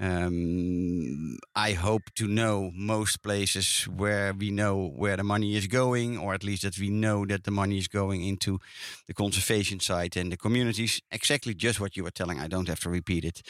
[0.00, 6.16] Um, I hope to know most places where we know where the money is going,
[6.16, 8.58] or at least that we know that the money is going into
[9.06, 11.02] the conservation side and the communities.
[11.10, 12.40] Exactly just what you were telling.
[12.40, 13.42] I don't have to repeat it.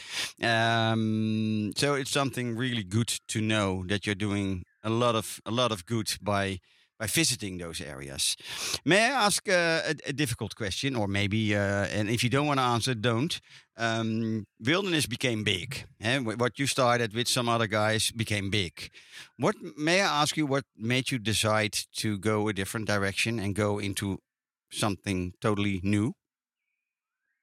[0.44, 5.52] Um, so it's something really good to know that you're doing a lot of a
[5.52, 6.58] lot of good by
[6.98, 8.36] by visiting those areas.
[8.84, 12.46] May I ask uh, a, a difficult question, or maybe, uh, and if you don't
[12.46, 13.40] want to answer, don't.
[13.76, 15.86] Um, wilderness became big.
[16.00, 16.18] eh?
[16.18, 18.90] What you started with some other guys became big.
[19.36, 20.46] What may I ask you?
[20.46, 24.18] What made you decide to go a different direction and go into
[24.70, 26.12] something totally new?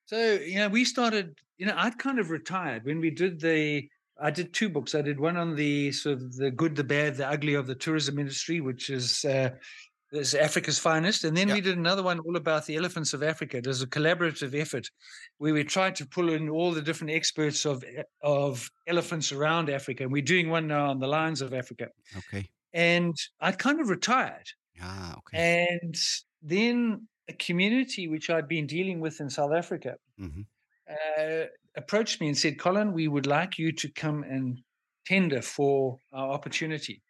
[0.05, 3.89] So, you know, we started, you know, I'd kind of retired when we did the,
[4.21, 4.95] I did two books.
[4.95, 7.75] I did one on the sort of the good, the bad, the ugly of the
[7.75, 9.49] tourism industry, which is uh,
[10.11, 11.53] There's Africa's finest, and then Yeah.
[11.55, 13.57] we did another one all about the elephants of Africa.
[13.57, 14.89] It was a collaborative effort
[15.37, 19.69] where we tried to pull in all the different experts of e- of elephants around
[19.69, 20.03] Africa.
[20.03, 21.89] And we're doing one now on the lions of Africa.
[22.17, 22.49] Okay.
[22.73, 24.47] And I kind of retired,
[24.81, 25.37] Ah, okay.
[25.79, 25.95] and
[26.41, 30.45] then a community which I'd been dealing with in South Africa Mhm.
[30.89, 34.61] uh, approached me and said, Colin, we would like you to come and
[35.05, 37.01] tender for our opportunity.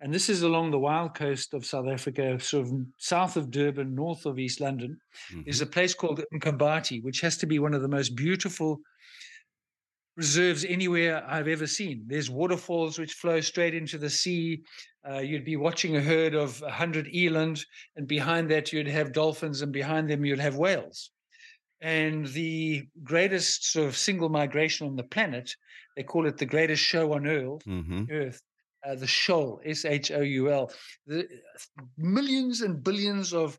[0.00, 3.94] And this is along the wild coast of South Africa, sort of south of Durban,
[3.94, 4.98] north of East London,
[5.46, 5.62] is Mhm.
[5.62, 8.80] a place called Mkambati, which has to be one of the most beautiful
[10.16, 12.04] reserves anywhere I've ever seen.
[12.06, 14.62] There's waterfalls which flow straight into the sea.
[15.08, 17.64] Uh, you'd be watching a herd of 100 eland,
[17.96, 21.10] and behind that, you'd have dolphins, and behind them, you'd have whales.
[21.80, 25.54] And the greatest sort of single migration on the planet,
[25.96, 28.10] they call it the greatest show on earth, Mhm.
[28.10, 28.42] Earth,
[28.86, 30.72] uh, the shoal, S H O U L.
[31.06, 31.26] The
[31.96, 33.58] millions and billions of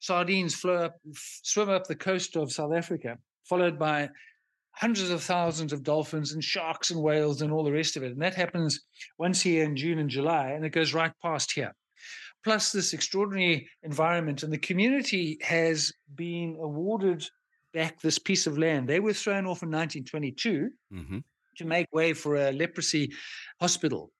[0.00, 4.08] sardines flow up, swim up the coast of South Africa, followed by
[4.72, 8.10] hundreds of thousands of dolphins and sharks and whales and all the rest of it.
[8.12, 8.80] And that happens
[9.18, 11.72] once here in June and July, and it goes right past here.
[12.42, 17.28] Plus, this extraordinary environment, and the community has been awarded
[17.72, 18.88] back this piece of land.
[18.88, 21.24] They were thrown off in 1922 Mhm.
[21.56, 23.12] to make way for a leprosy
[23.60, 24.12] hospital.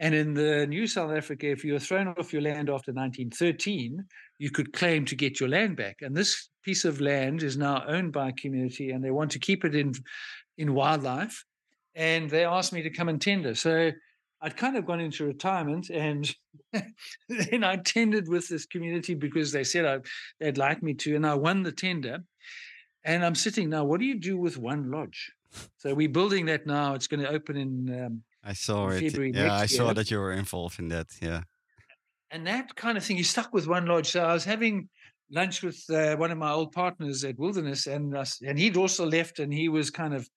[0.00, 4.04] And in the New South Africa, if you were thrown off your land after 1913,
[4.38, 6.02] you could claim to get your land back.
[6.02, 9.38] And this piece of land is now owned by a community, and they want to
[9.38, 9.92] keep it in
[10.56, 11.44] in wildlife.
[11.94, 13.54] And they asked me to come and tender.
[13.54, 13.92] So
[14.40, 16.32] I'd kind of gone into retirement, and
[17.28, 19.98] then I tendered with this community because they said I,
[20.38, 22.24] they'd like me to, and I won the tender.
[23.04, 23.84] And I'm sitting now.
[23.84, 25.32] What do you do with one lodge?
[25.78, 26.94] So we're building that now.
[26.94, 29.06] It's going to open in, um, I saw in it.
[29.06, 29.94] February Yeah, I saw year.
[29.94, 31.16] that you were involved in that.
[31.20, 31.44] Yeah.
[32.30, 33.16] and that kind of thing.
[33.16, 34.08] You're stuck with one lodge.
[34.10, 34.88] So I was having
[35.30, 38.76] lunch with uh, one of my old partners at Wilderness, and I s and he'd
[38.76, 40.28] also left, and he was kind of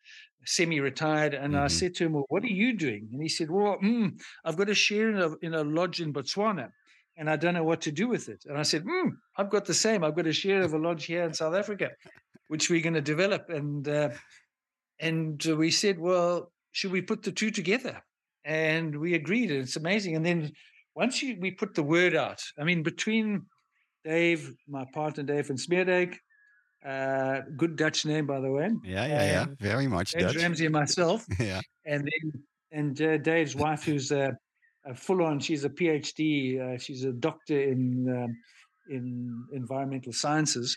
[0.46, 1.34] semi-retired.
[1.34, 1.72] And I Mhm.
[1.80, 4.70] said to him, "Well, what are you doing?" And he said, "Well, mm, I've got
[4.70, 6.70] a share in a, in a lodge in Botswana."
[7.18, 8.42] And I don't know what to do with it.
[8.46, 10.02] And I said, mm, I've got the same.
[10.02, 11.90] I've got a share of a lodge here in South Africa,
[12.52, 13.50] which we're going to develop.
[13.50, 14.10] And uh,
[15.00, 18.04] and we said, well, should we put the two together?
[18.44, 19.52] And we agreed.
[19.52, 20.18] And it's amazing.
[20.18, 20.52] And then
[20.94, 23.46] once you, we put the word out, I mean, between
[24.04, 26.18] Dave, my partner Dave and Smeerdijk,
[26.86, 29.42] uh, good Dutch name, by the way, Yeah, yeah, yeah.
[29.44, 30.42] Um, Very much James Dutch.
[30.42, 31.62] Ramsey and myself, yeah.
[31.86, 34.36] and then and uh, Dave's wife, who's a,
[34.86, 38.38] a full-on, she's a PhD, uh, she's a doctor in um,
[38.90, 40.76] in environmental sciences.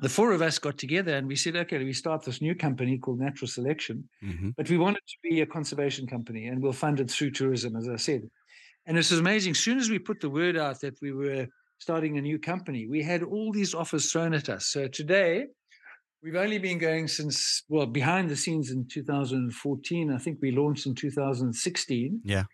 [0.00, 2.96] The four of us got together and we said, okay, we start this new company
[2.98, 6.72] called Natural Selection, hmm but we want it to be a conservation company, and we'll
[6.72, 8.22] fund it through tourism, as I said.
[8.86, 9.52] And is amazing.
[9.52, 11.46] As soon as we put the word out that we were
[11.78, 14.66] starting a new company, we had all these offers thrown at us.
[14.66, 15.46] So today,
[16.22, 20.12] we've only been going since, well, behind the scenes in 2014.
[20.12, 22.20] I think we launched in 2016.
[22.24, 22.44] Yeah.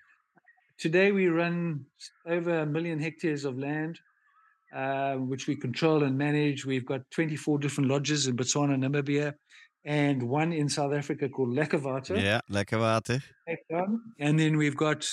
[0.78, 1.86] Today, we run
[2.26, 3.98] over a million hectares of land,
[4.76, 6.66] uh, which we control and manage.
[6.66, 9.34] We've got 24 different lodges in Botswana, Namibia,
[9.84, 12.22] and one in South Africa called Lekkerwater.
[12.22, 13.22] Ja, lekker water.
[14.18, 15.06] And then we've got,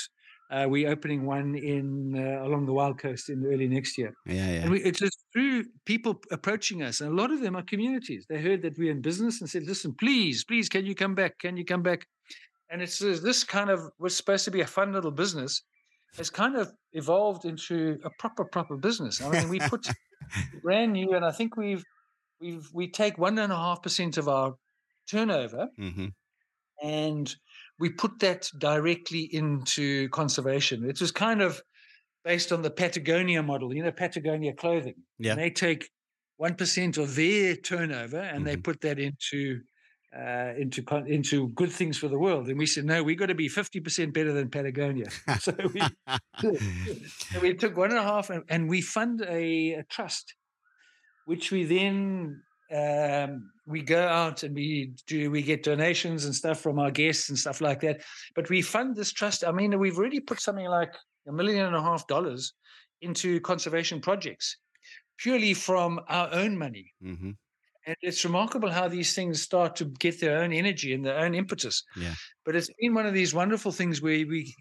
[0.52, 4.14] uh, we're opening one in uh, along the Wild Coast in early next year.
[4.26, 4.62] Ja, ja.
[4.64, 7.00] And we, it's just through people approaching us.
[7.00, 8.26] And a lot of them are communities.
[8.28, 11.40] They heard that we're in business and said, listen, please, please, can you come back?
[11.40, 12.06] Can you come back?
[12.70, 15.62] And it's uh, this kind of was supposed to be a fun little business
[16.18, 19.22] has kind of evolved into a proper, proper business.
[19.22, 19.88] I mean, we put
[20.64, 21.84] brand new, and I think we've,
[22.40, 24.54] we've, we take one and a half percent of our
[25.10, 26.12] turnover Mhm.
[26.82, 27.36] and
[27.80, 30.88] we put that directly into conservation.
[30.90, 31.62] It was kind of
[32.24, 34.96] based on the Patagonia model, you know, Patagonia clothing.
[35.20, 35.32] Yeah.
[35.34, 35.90] And they take
[36.38, 38.64] one percent of their turnover and they Mhm.
[38.64, 39.62] put that into
[40.16, 42.48] uh, into into good things for the world.
[42.48, 45.10] And we said, no, we've got to be fifty percent better than Patagonia.
[45.40, 45.82] so we
[46.40, 50.36] so we took one and a half and, and we fund a, a trust,
[51.26, 52.42] which we then
[52.74, 57.30] um, we go out and we do we get donations and stuff from our guests
[57.30, 58.02] and stuff like that.
[58.36, 59.44] But we fund this trust.
[59.44, 60.94] I mean, we've already put something like
[61.28, 62.54] a million and a half dollars
[63.02, 64.58] into conservation projects,
[65.18, 66.94] purely from our own money.
[67.04, 67.36] Mhm.
[67.86, 71.36] And it's remarkable how these things start to get their own energy and their own
[71.36, 71.84] impetus.
[71.98, 72.14] Yeah.
[72.46, 74.56] But it's been one of these wonderful things where we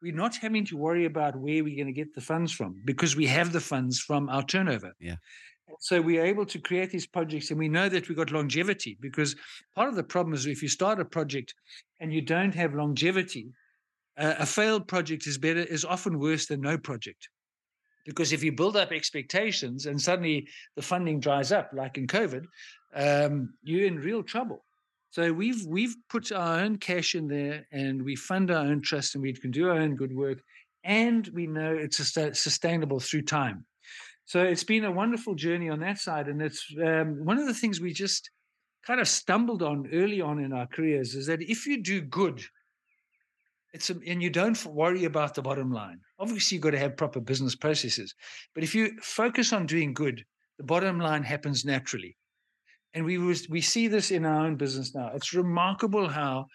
[0.00, 3.14] we're not having to worry about where we're going to get the funds from because
[3.14, 4.92] we have the funds from our turnover.
[4.98, 5.16] Yeah.
[5.78, 9.36] So we're able to create these projects and we know that we've got longevity because
[9.76, 11.54] part of the problem is if you start a project
[12.00, 13.52] and you don't have longevity,
[14.18, 17.28] uh, a failed project is better is often worse than no project
[18.04, 22.44] Because if you build up expectations and suddenly the funding dries up, like in COVID,
[22.94, 24.64] um, you're in real trouble.
[25.10, 29.14] So we've we've put our own cash in there, and we fund our own trust,
[29.14, 30.38] and we can do our own good work,
[30.84, 33.66] and we know it's susta- sustainable through time.
[34.24, 37.54] So it's been a wonderful journey on that side, and it's um, one of the
[37.54, 38.30] things we just
[38.86, 42.42] kind of stumbled on early on in our careers is that if you do good,
[43.74, 46.00] it's a, and you don't worry about the bottom line.
[46.22, 48.14] Obviously, you've got to have proper business processes,
[48.54, 50.24] but if you focus on doing good,
[50.58, 52.16] the bottom line happens naturally.
[52.94, 55.10] And we was we see this in our own business now.
[55.14, 56.46] It's remarkable how,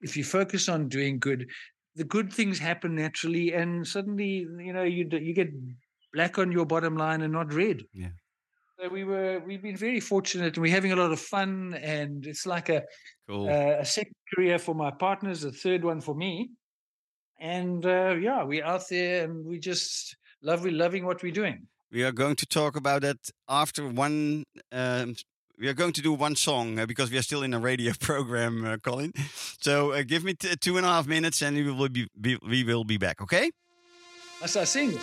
[0.00, 1.48] if you focus on doing good,
[1.96, 5.50] the good things happen naturally, and suddenly you know you you get
[6.12, 7.82] black on your bottom line and not red.
[7.92, 8.14] Yeah.
[8.78, 12.26] So we were we've been very fortunate, and we're having a lot of fun, and
[12.26, 12.84] it's like a
[13.28, 13.48] Cool.
[13.48, 16.50] uh, a second career for my partners, a third one for me.
[17.38, 21.66] And uh, yeah, we're out there and we just love we loving what we're doing.
[21.92, 23.18] we are going to talk about that
[23.48, 24.44] after one.
[24.72, 25.14] Um,
[25.58, 27.92] we are going to do one song uh, because we are still in a radio
[28.00, 29.12] program, uh, Colin.
[29.60, 32.38] So uh, give me t- two and a half minutes, and we will be, be
[32.46, 33.22] we will be back.
[33.22, 33.50] Okay?
[34.42, 34.98] As I sing.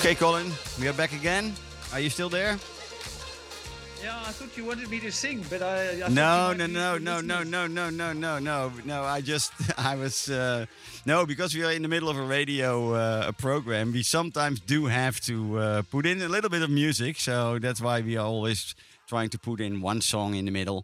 [0.00, 0.50] Okay, Colin,
[0.80, 1.52] we are back again.
[1.92, 2.56] Are you still there?
[4.30, 7.42] I thought you wanted me to sing, but I, I No, no, no, no, no,
[7.42, 9.02] no, no, no, no, no, no.
[9.02, 10.66] I just, I was, uh,
[11.04, 13.90] no, because we are in the middle of a radio uh, program.
[13.90, 17.80] We sometimes do have to uh, put in a little bit of music, so that's
[17.80, 18.76] why we always
[19.10, 20.80] trying to put in one song in the middle.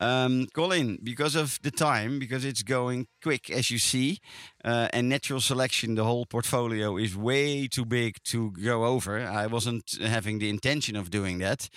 [0.00, 4.18] Um, Colin, because of the time, because it's going quick, as you see,
[4.64, 9.12] uh, and natural selection, the whole portfolio is way too big to go over.
[9.42, 11.70] I wasn't having the intention of doing that,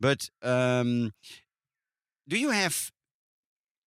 [0.00, 0.30] but.
[0.42, 1.12] Um,
[2.28, 2.92] do you have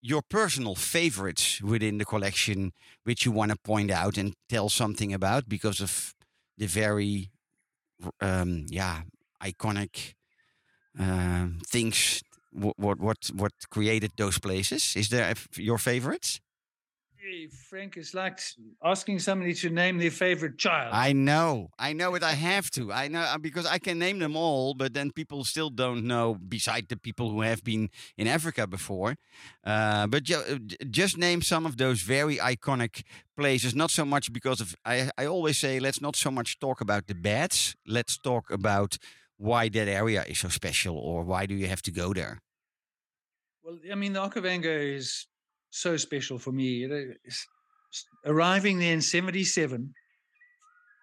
[0.01, 2.72] your personal favorites within the collection
[3.03, 6.15] which you want to point out and tell something about because of
[6.57, 7.30] the very
[8.19, 9.01] um yeah
[9.43, 10.15] iconic
[11.00, 12.22] um things
[12.52, 16.39] what what what what created those places is there your favorites
[17.70, 18.39] Frank, is like
[18.84, 20.94] asking somebody to name their favorite child.
[20.94, 22.24] I know, I know it.
[22.24, 22.92] I have to.
[22.92, 26.36] I know uh, because I can name them all, but then people still don't know.
[26.36, 29.16] Beside the people who have been in Africa before,
[29.64, 30.58] uh, but uh,
[30.89, 33.04] just name some of those very iconic
[33.38, 33.76] places.
[33.76, 34.76] Not so much because of.
[34.86, 37.76] I I always say let's not so much talk about the bads.
[37.88, 38.98] Let's talk about
[39.42, 42.39] why that area is so special, or why do you have to go there?
[43.64, 45.28] Well, I mean, the Okavango is
[45.70, 46.70] so special for me.
[46.82, 47.46] You know, s-
[47.94, 49.94] s- arriving there in 77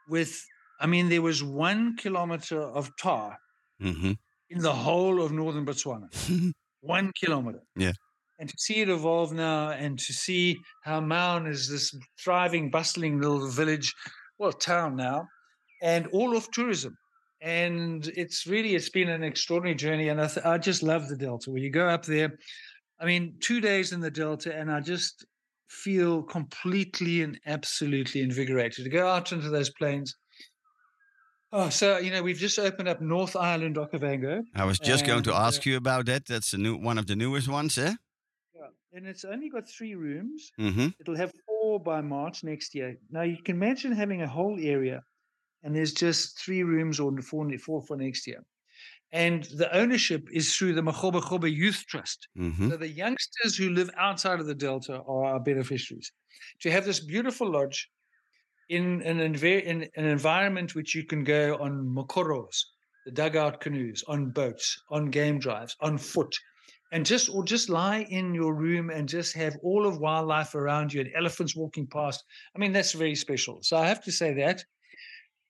[0.09, 0.32] with,
[0.80, 3.39] I mean, there was one kilometer of tar
[3.80, 4.12] hmm
[4.51, 6.09] in the whole of northern Botswana.
[6.80, 7.61] One kilometer.
[7.76, 7.93] Yeah.
[8.39, 13.20] And to see it evolve now and to see how Maun is this thriving, bustling
[13.20, 13.93] little village,
[14.39, 15.26] well, town now,
[15.82, 16.97] and all of tourism.
[17.41, 20.09] And it's really, it's been an extraordinary journey.
[20.09, 21.51] And I, th- I just love the Delta.
[21.51, 22.36] When you go up there,
[23.01, 25.24] I mean, two days in the Delta, and I just
[25.68, 30.16] feel completely and absolutely invigorated to go out into those plains.
[31.53, 35.22] Oh, so you know, we've just opened up North Island Okavango, I was just going
[35.22, 36.26] to And, uh, ask you about that.
[36.26, 37.95] That's a new one of the newest ones, eh?
[38.55, 40.51] Yeah, and it's only got three rooms.
[40.61, 40.89] Mm-hmm.
[41.01, 42.97] It'll have four by March next year.
[43.11, 45.03] Now you can imagine having a whole area,
[45.62, 48.44] and there's just three rooms or four, four for next year.
[49.12, 52.28] And the ownership is through the Magoba Goba Youth Trust.
[52.38, 52.70] Mm-hmm.
[52.70, 56.12] So the youngsters who live outside of the Delta are our beneficiaries.
[56.61, 57.88] To have this beautiful lodge
[58.68, 62.62] in an, envi- in an environment which you can go on mokoros,
[63.06, 66.34] the dugout canoes, on boats, on game drives, on foot,
[66.92, 70.92] and just or just lie in your room and just have all of wildlife around
[70.92, 72.24] you and elephants walking past.
[72.54, 73.61] I mean, that's very special.
[73.62, 74.64] So I have to say that.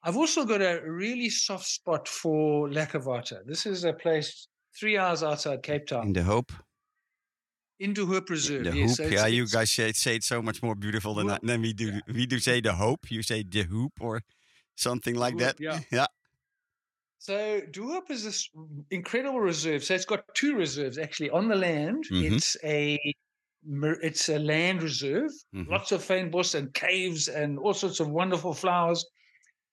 [0.02, 3.44] I've also got a really soft spot for Lekkerwater.
[3.46, 6.06] This is a place three hours outside Cape Town.
[6.08, 6.52] In the hope.
[7.80, 8.64] in De Hoop Reserve.
[8.64, 9.08] The yes, hoop.
[9.08, 11.86] so yeah, you guys say, say it so much more beautiful than, than we do.
[11.92, 12.00] yeah.
[12.12, 13.10] We do say the hope.
[13.10, 14.20] You say the hoop or
[14.76, 15.60] something like Hoop, that.
[15.60, 15.80] yeah.
[15.92, 16.06] yeah.
[17.18, 18.48] So De Hoop is this
[18.90, 19.82] incredible reserve.
[19.84, 22.04] So it's got two reserves actually on the land.
[22.10, 22.32] Mhm.
[22.36, 22.98] It's a
[24.02, 25.68] it's a land reserve, Mhm.
[25.68, 29.04] lots of fynbos and caves and all sorts of wonderful flowers.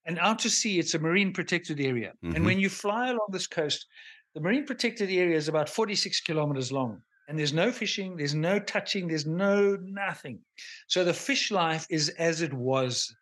[0.06, 2.14] And out to sea, it's a marine protected area.
[2.24, 2.36] Mhm.
[2.36, 3.88] And when you fly along this coast,
[4.34, 7.02] the marine protected area is about 46 kilometers long.
[7.28, 10.46] And there's no fishing, there's no touching, there's no nothing.
[10.88, 13.16] So the fish life is as it was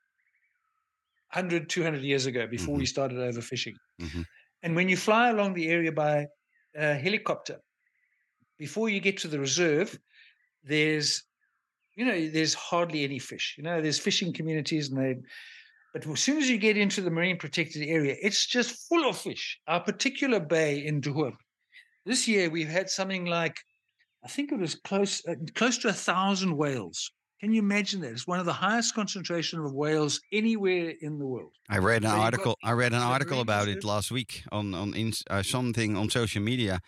[1.31, 3.75] 100, 200 years ago before we started overfishing.
[4.01, 4.25] Mhm.
[4.61, 6.27] And when you fly along the area by
[6.75, 7.59] uh, helicopter,
[8.57, 9.99] before you get to the reserve,
[10.63, 11.23] there's,
[11.95, 13.55] you know, there's hardly any fish.
[13.57, 15.21] You know, there's fishing communities and they,
[15.93, 19.17] but as soon as you get into the marine protected area, it's just full of
[19.17, 19.59] fish.
[19.67, 21.35] Our particular bay in De Hoop,
[22.05, 23.57] this year we've had something like,
[24.23, 27.11] I think it was close, uh, close to a thousand whales.
[27.39, 28.11] Can you imagine that?
[28.11, 31.51] It's one of the highest concentration of whales anywhere in the world.
[31.69, 32.57] I read an So you've got article.
[32.63, 36.41] I read an article about it last week on on ins, uh, something on social
[36.41, 36.79] media.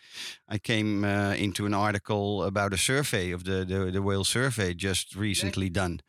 [0.48, 4.74] I came uh, into an article about a survey of the the, the whale survey
[4.74, 6.00] just recently done.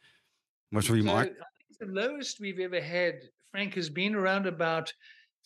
[0.71, 1.27] Was So remark.
[1.27, 1.39] I think
[1.79, 3.14] the lowest we've ever had,
[3.51, 4.93] Frank, has been around about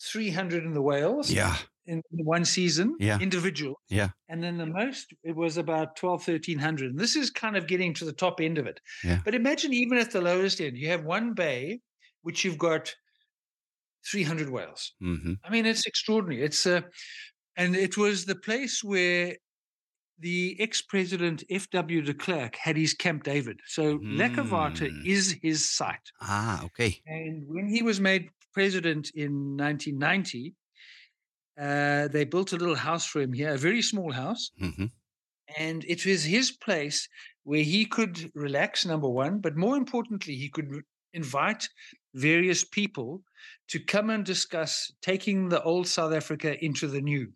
[0.01, 3.19] 300 in the whales Yeah, in one season, Yeah.
[3.19, 3.75] individual.
[3.89, 4.09] Yeah.
[4.29, 6.91] And then the most, it was about 12, 1300.
[6.91, 8.79] And this is kind of getting to the top end of it.
[9.03, 9.19] Yeah.
[9.23, 11.81] But imagine even at the lowest end, you have one bay,
[12.23, 12.93] which you've got
[14.09, 14.93] 300 whales.
[14.99, 16.43] hmm I mean, it's extraordinary.
[16.43, 16.81] It's uh,
[17.55, 19.35] and it was the place where
[20.21, 22.01] the ex-president F.W.
[22.01, 23.59] de Klerk had his Camp David.
[23.65, 25.05] So Mm.
[25.05, 26.11] is his site.
[26.21, 27.01] Ah, okay.
[27.05, 30.55] And when he was made president in 1990,
[31.59, 34.51] uh, they built a little house for him here, a very small house.
[34.57, 34.85] hmm
[35.57, 37.07] And it was his place
[37.43, 40.81] where he could relax, number one, but more importantly, he could r-
[41.13, 41.67] invite
[42.13, 43.23] various people
[43.69, 47.33] to come and discuss taking the old South Africa into the new.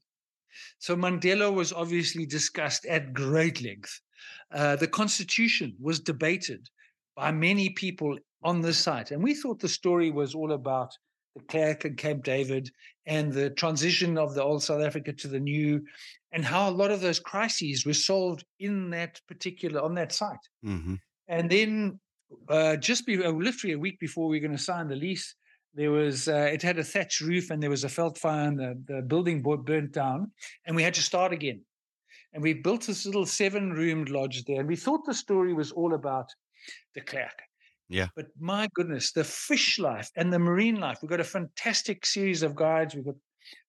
[0.79, 3.99] So Mandela was obviously discussed at great length.
[4.53, 6.69] Uh, the Constitution was debated
[7.15, 9.11] by many people on the site.
[9.11, 10.91] And we thought the story was all about
[11.37, 12.69] de Klerk and Camp David
[13.05, 15.83] and the transition of the old South Africa to the new,
[16.31, 20.45] and how a lot of those crises were solved in that particular, on that site.
[20.63, 20.95] hmm
[21.27, 21.99] And then
[22.49, 25.35] uh, just be, uh, literally a week before we were going to sign the lease,
[25.75, 28.59] there was uh, it had a thatched roof and there was a felt fire and
[28.59, 30.31] the, the building bu- burnt down,
[30.65, 31.61] and we had to start again.
[32.33, 35.71] And we built this little seven roomed lodge there, and we thought the story was
[35.71, 36.29] all about
[36.93, 37.41] de Klerk.
[37.87, 38.07] Yeah.
[38.15, 40.99] But my goodness, the fish life and the marine life.
[41.01, 42.95] We've got a fantastic series of guides.
[42.95, 43.15] We've got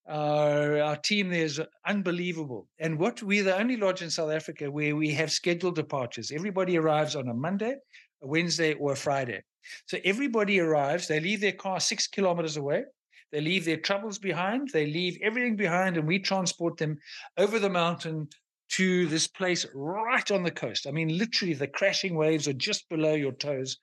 [0.09, 2.69] our, our team there is unbelievable.
[2.79, 6.31] And what we're the only lodge in South Africa where we have scheduled departures.
[6.31, 7.77] Everybody arrives on a Monday,
[8.23, 9.43] a Wednesday, or a Friday.
[9.87, 12.85] So everybody arrives, they leave their car six kilometers away.
[13.33, 16.99] They leave their troubles behind, they leave everything behind, and we transport them
[17.37, 18.29] over the mountain
[18.69, 20.87] to this place right on the coast.
[20.87, 23.79] I mean, literally, the crashing waves are just below your toes.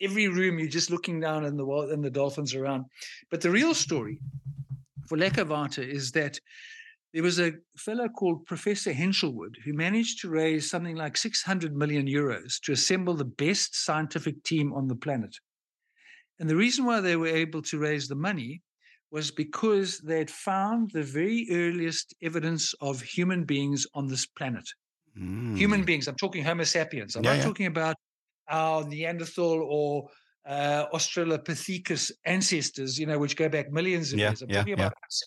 [0.00, 2.86] Every room you're just looking down, and the and the dolphins around.
[3.30, 4.18] But the real story
[5.06, 6.38] for Lekkerwater is that
[7.16, 12.06] there was a fellow called Professor Henshilwood who managed to raise something like 600 million
[12.06, 15.34] euros to assemble the best scientific team on the planet.
[16.38, 18.60] And the reason why they were able to raise the money
[19.10, 24.68] was because they had found the very earliest evidence of human beings on this planet.
[25.54, 25.86] Human Mm.
[25.86, 26.08] beings.
[26.08, 27.16] I'm talking Homo sapiens.
[27.16, 27.44] I'm Yeah, not yeah.
[27.44, 27.96] talking about
[28.50, 30.10] our Neanderthal or
[30.44, 34.42] uh, Australopithecus ancestors, you know, which go back millions of Yeah, years.
[34.42, 34.84] I'm yeah, talking yeah.
[34.84, 35.22] about us.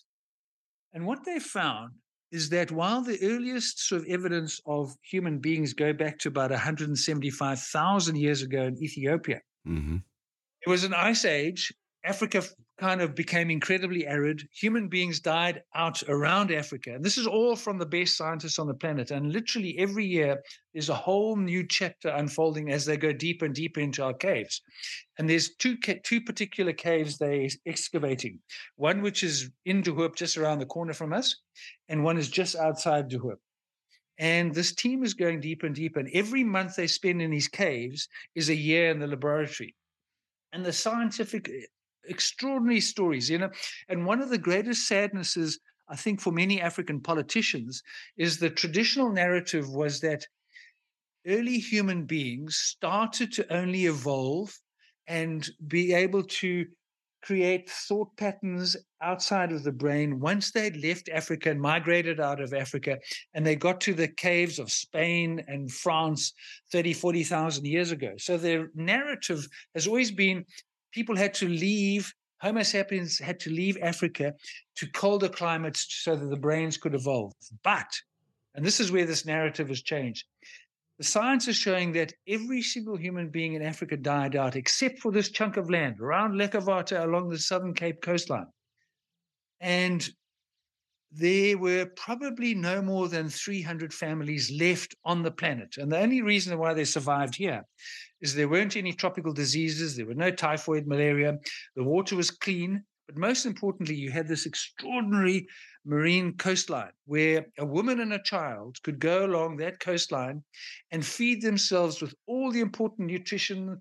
[0.92, 1.92] And what they found
[2.32, 6.50] is that while the earliest sort of evidence of human beings go back to about
[6.50, 9.98] 175,000 years ago in Ethiopia, hmm
[10.66, 11.72] it was an ice age.
[12.04, 12.42] Africa
[12.80, 14.48] kind of became incredibly arid.
[14.52, 16.94] Human beings died out around Africa.
[16.94, 19.10] And this is all from the best scientists on the planet.
[19.10, 20.40] And literally every year,
[20.72, 24.62] there's a whole new chapter unfolding as they go deeper and deeper into our caves.
[25.18, 28.38] And there's two two particular caves they're excavating.
[28.76, 31.36] One which is in De just around the corner from us,
[31.90, 33.18] and one is just outside De
[34.18, 36.00] And this team is going deeper and deeper.
[36.00, 39.74] And every month they spend in these caves is a year in the laboratory
[40.52, 41.50] and the scientific
[42.08, 43.50] extraordinary stories you know
[43.88, 47.82] and one of the greatest sadnesses i think for many african politicians
[48.16, 50.26] is the traditional narrative was that
[51.26, 54.52] early human beings started to only evolve
[55.06, 56.64] and be able to
[57.22, 62.54] create thought patterns outside of the brain once they'd left Africa and migrated out of
[62.54, 62.98] Africa
[63.34, 66.32] and they got to the caves of Spain and France
[66.72, 68.12] 30, 40,000 years ago.
[68.18, 70.44] So their narrative has always been
[70.92, 74.34] people had to leave, Homo sapiens had to leave Africa
[74.76, 77.32] to colder climates so that the brains could evolve.
[77.62, 77.90] But,
[78.54, 80.26] and this is where this narrative has changed,
[80.98, 85.10] the science is showing that every single human being in Africa died out, except for
[85.10, 88.48] this chunk of land around Lekkerwater along the southern Cape coastline.
[89.60, 90.06] And
[91.12, 95.76] there were probably no more than 300 families left on the planet.
[95.76, 97.64] And the only reason why they survived here
[98.20, 101.38] is there weren't any tropical diseases, there were no typhoid, malaria,
[101.74, 102.84] the water was clean.
[103.08, 105.48] But most importantly, you had this extraordinary
[105.84, 110.44] marine coastline where a woman and a child could go along that coastline
[110.92, 113.80] and feed themselves with all the important nutrition,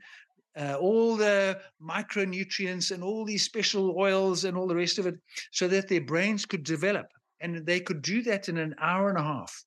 [0.57, 5.15] uh, all the micronutrients, and all these special oils and all the rest of it,
[5.51, 7.05] so that their brains could develop.
[7.41, 9.63] And they could do that in an hour and a half,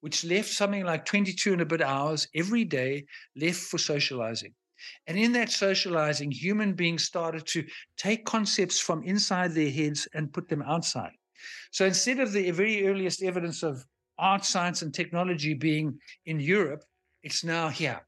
[0.00, 3.06] which left something like 22 and a bit hours every day
[3.36, 4.54] left for socializing.
[5.06, 7.64] And in that socializing, human beings started to
[7.96, 11.12] take concepts from inside their heads and put them outside.
[11.70, 13.84] So instead of the very earliest evidence of
[14.18, 16.84] art, science, and technology being in Europe,
[17.22, 18.00] it's now here.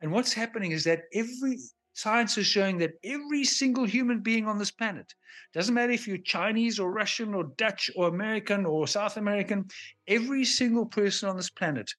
[0.00, 1.58] And what's happening is that every
[1.94, 5.14] science is showing that every single human being on this planet,
[5.52, 9.66] doesn't matter if you're Chinese or Russian or Dutch or American or South American,
[10.08, 11.90] every single person on this planet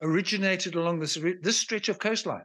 [0.00, 2.44] originated along this, this stretch of coastline.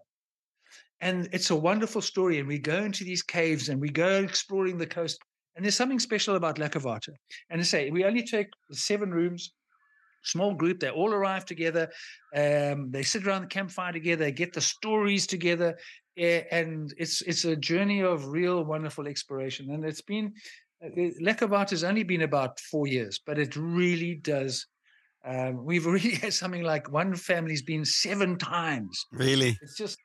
[0.99, 2.39] And it's a wonderful story.
[2.39, 5.19] And we go into these caves and we go exploring the coast.
[5.55, 7.13] And there's something special about Lekkerwater.
[7.49, 9.53] And I say, we only take seven rooms,
[10.23, 10.79] small group.
[10.79, 11.89] They all arrive together.
[12.35, 14.25] Um, they sit around the campfire together.
[14.25, 15.77] They get the stories together.
[16.17, 19.69] Eh, and it's it's a journey of real wonderful exploration.
[19.69, 20.33] And it's been,
[20.83, 20.89] uh,
[21.21, 24.65] Lekkerwater has only been about four years, but it really does.
[25.23, 29.05] Um, we've already had something like one family's been seven times.
[29.11, 29.99] Really It's just,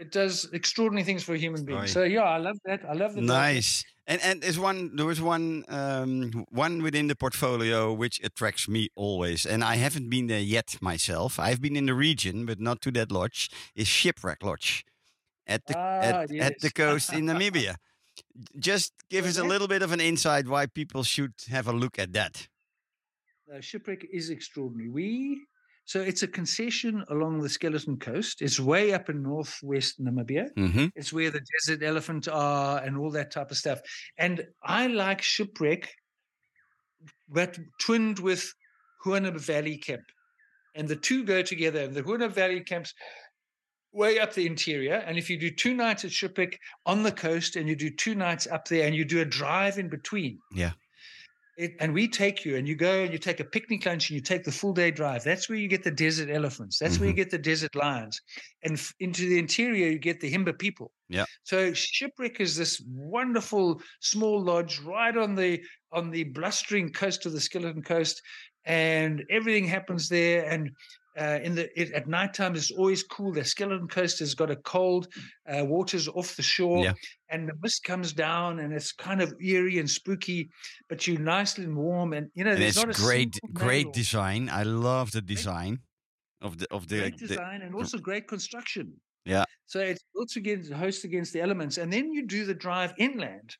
[0.00, 1.78] it does extraordinary things for a human being.
[1.78, 1.88] Right.
[1.88, 2.80] So yeah, I love that.
[2.88, 3.84] I love the nice.
[4.08, 8.88] And and there's one there was one um, one within the portfolio which attracts me
[8.96, 11.38] always, and I haven't been there yet myself.
[11.38, 13.50] I've been in the region, but not to that lodge.
[13.76, 14.84] Is Shipwreck Lodge
[15.46, 17.76] at the at, Ah, at the coast in Namibia.
[18.58, 21.98] Just give us a little bit of an insight why people should have a look
[21.98, 22.48] at that.
[23.52, 24.88] Uh, shipwreck is extraordinary.
[24.88, 25.46] We
[25.86, 28.40] so it's a concession along the Skeleton Coast.
[28.40, 30.48] It's way up in northwest Namibia.
[30.56, 33.80] hmm It's where the desert elephant are and all that type of stuff.
[34.16, 35.92] And I like shipwreck,
[37.28, 38.50] but twinned with
[39.04, 40.04] Hoanib Valley Camp.
[40.74, 41.82] And the two go together.
[41.82, 42.94] And The Hoanib Valley Camp's
[43.94, 44.94] way up the interior.
[44.94, 48.14] And if you do two nights at shipwreck on the coast and you do two
[48.14, 50.38] nights up there and you do a drive in between.
[50.52, 50.72] Yeah.
[51.56, 54.16] It, and we take you and you go and you take a picnic lunch and
[54.16, 55.22] you take the full day drive.
[55.22, 56.80] That's where you get the desert elephants.
[56.80, 57.18] That's where you mm-hmm.
[57.18, 58.20] get the desert lions.
[58.64, 60.90] And f- into the interior, you get the Himba people.
[61.08, 61.26] Yeah.
[61.44, 67.32] So shipwreck is this wonderful small lodge right on the on the blustering coast of
[67.32, 68.20] the Skeleton Coast,
[68.64, 70.50] and everything happens there.
[70.50, 70.72] And
[71.18, 73.32] uh, in the it, at nighttime, it's always cool.
[73.32, 75.08] The Skeleton Coast has got a cold,
[75.48, 76.94] uh, water's off the shore, Yeah.
[77.28, 80.48] and the mist comes down, and it's kind of eerie and spooky,
[80.88, 82.12] but you're nice and warm.
[82.12, 84.48] And you know, And there's it's not a great, great design.
[84.48, 85.78] I love the design
[86.40, 89.00] of the of the, great the- design and also great construction.
[89.24, 89.44] Yeah.
[89.66, 93.56] So it's built against host against the elements, and then you do the drive inland,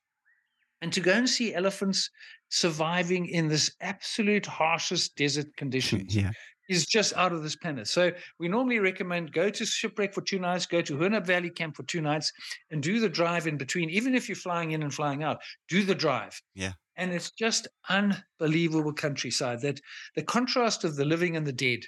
[0.82, 2.10] And to go and see elephants
[2.50, 6.32] surviving in this absolute harshest desert conditions yeah.
[6.68, 7.88] Is just out of this planet.
[7.88, 8.10] So
[8.40, 11.82] we normally recommend go to shipwreck for two nights, go to Hoanib Valley Camp for
[11.82, 12.32] two nights,
[12.70, 13.90] and do the drive in between.
[13.90, 15.38] Even if you're flying in and flying out,
[15.68, 16.40] do the drive.
[16.54, 16.72] Yeah.
[16.96, 19.60] And it's just unbelievable countryside.
[19.60, 19.80] That
[20.16, 21.80] the contrast of the living and the dead,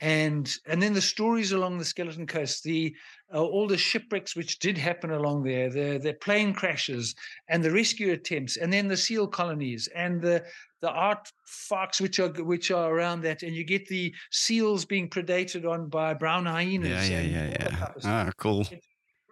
[0.00, 2.94] and and then the stories along the Skeleton Coast, the
[3.34, 7.14] uh, all the shipwrecks which did happen along there, the the plane crashes
[7.48, 10.44] and the rescue attempts, and then the seal colonies and the
[10.80, 15.68] the artifacts which are which are around that, and you get the seals being predated
[15.68, 17.08] on by brown hyenas.
[17.08, 17.68] Yeah, yeah, yeah, yeah.
[17.76, 18.26] type of stuff.
[18.28, 18.66] Ah, cool.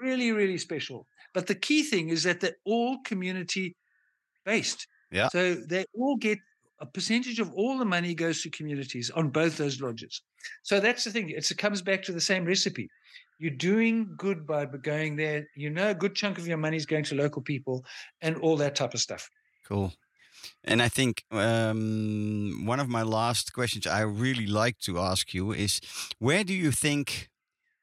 [0.00, 1.06] Really, really special.
[1.32, 3.76] But the key thing is that they're all community
[4.44, 4.86] based.
[5.10, 5.28] Yeah.
[5.28, 6.38] So they all get
[6.80, 10.22] a percentage of all the money goes to communities on both those lodges.
[10.62, 11.30] So that's the thing.
[11.30, 12.88] It's, it comes back to the same recipe.
[13.38, 15.46] You're doing good by going there.
[15.54, 17.84] You know, a good chunk of your money is going to local people
[18.22, 19.28] and all that type of stuff.
[19.66, 19.92] Cool.
[20.64, 25.52] And I think um, one of my last questions I really like to ask you
[25.52, 25.80] is
[26.18, 27.28] where do you think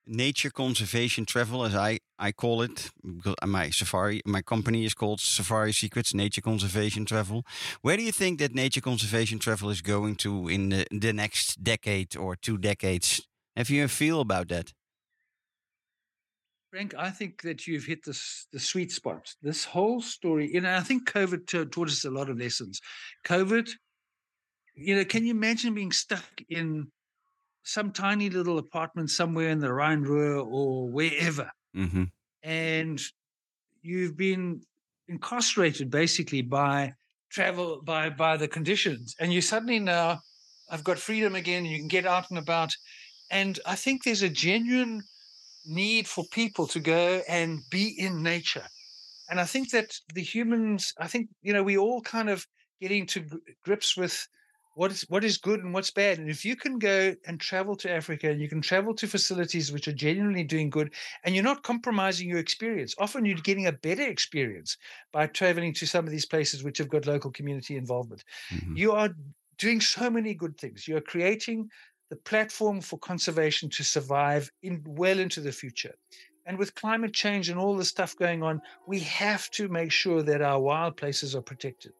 [0.05, 2.89] nature conservation travel, as I, I call it,
[3.45, 7.45] my safari, my company is called Safari Secrets Nature Conservation Travel.
[7.81, 11.63] Where do you think that nature conservation travel is going to in the, the next
[11.63, 13.21] decade or two decades?
[13.55, 14.73] Have you a feel about that?
[16.73, 19.31] Frank, I think that you've hit this the sweet spot.
[19.43, 22.81] This whole story, you know, I think COVID ta- taught us a lot of lessons.
[23.25, 23.69] COVID,
[24.73, 26.87] you know, can you imagine being stuck in
[27.61, 32.05] some tiny little apartment somewhere in the Rhine-Ruhr or wherever, Mm-hmm.
[32.41, 33.01] and
[33.83, 34.61] you've been
[35.07, 36.93] incarcerated basically by
[37.31, 40.21] travel by by the conditions, and you suddenly now,
[40.71, 41.65] I've got freedom again.
[41.65, 42.73] You can get out and about,
[43.29, 45.03] and I think there's a genuine
[45.65, 48.67] need for people to go and be in nature.
[49.29, 52.47] And I think that the humans, I think, you know, we all kind of
[52.81, 54.27] getting to grips with
[54.75, 56.17] what is what is good and what's bad.
[56.17, 59.71] And if you can go and travel to Africa and you can travel to facilities
[59.71, 60.93] which are genuinely doing good
[61.23, 64.77] and you're not compromising your experience, often you're getting a better experience
[65.11, 68.23] by traveling to some of these places which have got local community involvement.
[68.51, 68.75] Mhm.
[68.75, 69.09] You are
[69.57, 70.87] doing so many good things.
[70.87, 71.69] You're creating
[72.09, 75.95] the platform for conservation to survive in well into the future.
[76.45, 80.21] And with climate change and all the stuff going on, we have to make sure
[80.23, 81.93] that our wild places are protected.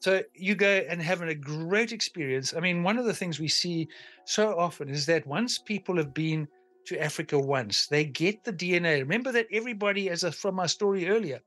[0.00, 2.54] So you go and having a great experience.
[2.54, 3.88] I mean, one of the things we see
[4.24, 6.48] so often is that once people have been
[6.86, 9.00] to Africa once, they get the DNA.
[9.00, 11.40] Remember that everybody, as from our story earlier,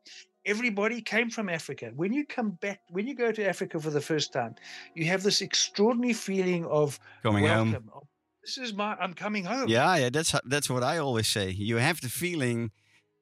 [0.45, 1.91] everybody came from Africa.
[1.95, 4.55] When you come back, when you go to Africa for the first time,
[4.95, 7.71] you have this extraordinary feeling of Coming home.
[7.71, 7.89] welcome.
[7.93, 8.03] of,
[8.43, 9.67] This is my, I'm coming home.
[9.67, 11.49] Yeah, yeah, that's that's what I always say.
[11.49, 12.71] You have the feeling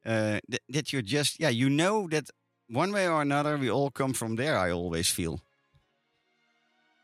[0.06, 2.30] uh, that, that you're just yeah, you know that
[2.70, 4.58] one way or another we all come from there.
[4.58, 5.40] I always feel.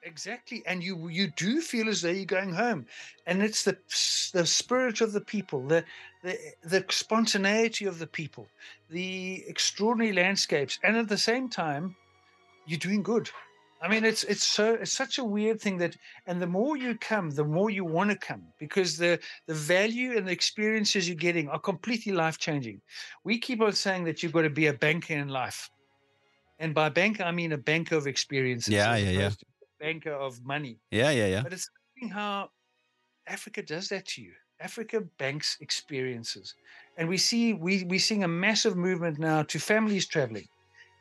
[0.04, 2.88] Exactly, and you you do feel as though you're going home,
[3.28, 3.78] and it's the
[4.34, 5.84] the spirit of the people, the
[6.24, 8.48] the the spontaneity of the people,
[8.90, 11.96] the extraordinary landscapes, and at the same time,
[12.66, 13.30] you're doing good.
[13.80, 15.96] I mean, it's it's so it's such a weird thing that,
[16.26, 20.18] and the more you come, the more you want to come because the the value
[20.18, 22.82] and the experiences you're getting are completely life changing.
[23.24, 25.70] We keep on saying that you've got to be a banker in life,
[26.60, 28.74] and by banker I mean a banker of experiences.
[28.74, 29.30] Yeah, yeah, yeah.
[29.30, 29.46] to
[29.82, 30.78] Banker of money.
[30.92, 31.42] Yeah, yeah, yeah.
[31.44, 31.70] But it's
[32.12, 32.50] how
[33.28, 34.34] Africa does that to you.
[34.62, 36.54] Africa banks experiences.
[36.98, 40.48] And we see we we're seeing a massive movement now to families traveling.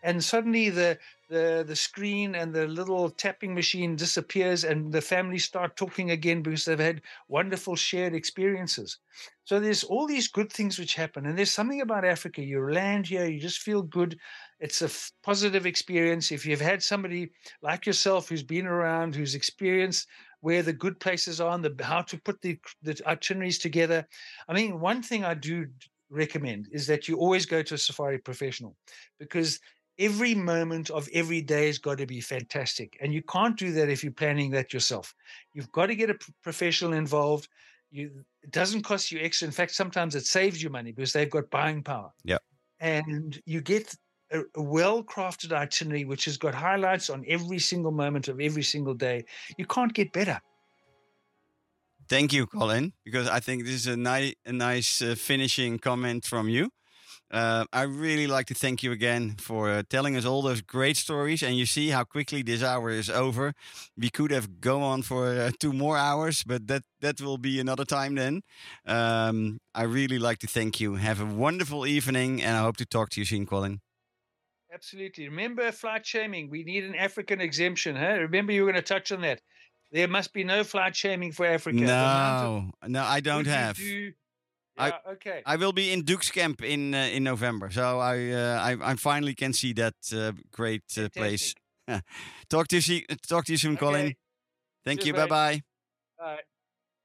[0.02, 0.98] And suddenly the
[1.30, 6.42] the the screen and the little tapping machine disappears and the family start talking again
[6.42, 8.98] because they've had wonderful shared experiences.
[9.44, 11.26] So there's all these good things which happen.
[11.26, 12.42] And there's something about Africa.
[12.42, 14.18] You land here, you just feel good.
[14.58, 16.30] It's a f- positive experience.
[16.30, 17.30] If you've had somebody
[17.62, 20.06] like yourself who's been around, who's experienced
[20.40, 24.06] where the good places are and the, how to put the, the itineraries together.
[24.48, 25.66] I mean, one thing I do
[26.10, 28.76] recommend is that you always go to a safari professional
[29.18, 29.60] because
[30.00, 32.96] every moment of every day has got to be fantastic.
[33.00, 35.14] And you can't do that if you're planning that yourself.
[35.52, 37.48] You've got to get a professional involved.
[37.92, 39.46] You, it doesn't cost you extra.
[39.46, 42.10] In fact, sometimes it saves you money because they've got buying power.
[42.24, 42.42] Yep.
[42.80, 43.94] And you get
[44.32, 48.94] a, a well-crafted itinerary which has got highlights on every single moment of every single
[48.94, 49.24] day.
[49.58, 50.40] You can't get better.
[52.08, 56.24] Thank you, Colin, because I think this is a, ni- a nice uh, finishing comment
[56.24, 56.70] from you.
[57.30, 60.96] Uh, I really like to thank you again for uh, telling us all those great
[60.96, 61.42] stories.
[61.42, 63.52] And you see how quickly this hour is over.
[63.96, 67.60] We could have go on for uh, two more hours, but that that will be
[67.60, 68.42] another time then.
[68.84, 70.96] Um, I really like to thank you.
[70.96, 73.80] Have a wonderful evening, and I hope to talk to you soon, Colin.
[74.72, 75.28] Absolutely.
[75.28, 76.50] Remember flight shaming.
[76.50, 77.96] We need an African exemption.
[77.96, 78.18] Huh?
[78.20, 79.40] Remember, you were going to touch on that.
[79.92, 81.76] There must be no flight shaming for Africa.
[81.80, 83.76] No, no, I don't have.
[83.76, 84.12] do-
[84.80, 85.42] I- okay.
[85.46, 88.94] I will be in Duke's Camp in uh, in November, so I, uh, I I
[88.96, 91.54] finally can see that uh, great uh, place.
[92.48, 94.14] Talk to you, see- talk to you soon, Colin.
[94.84, 95.14] Thank Cheers, you.
[95.14, 95.62] Bye bye.
[96.20, 96.44] Right.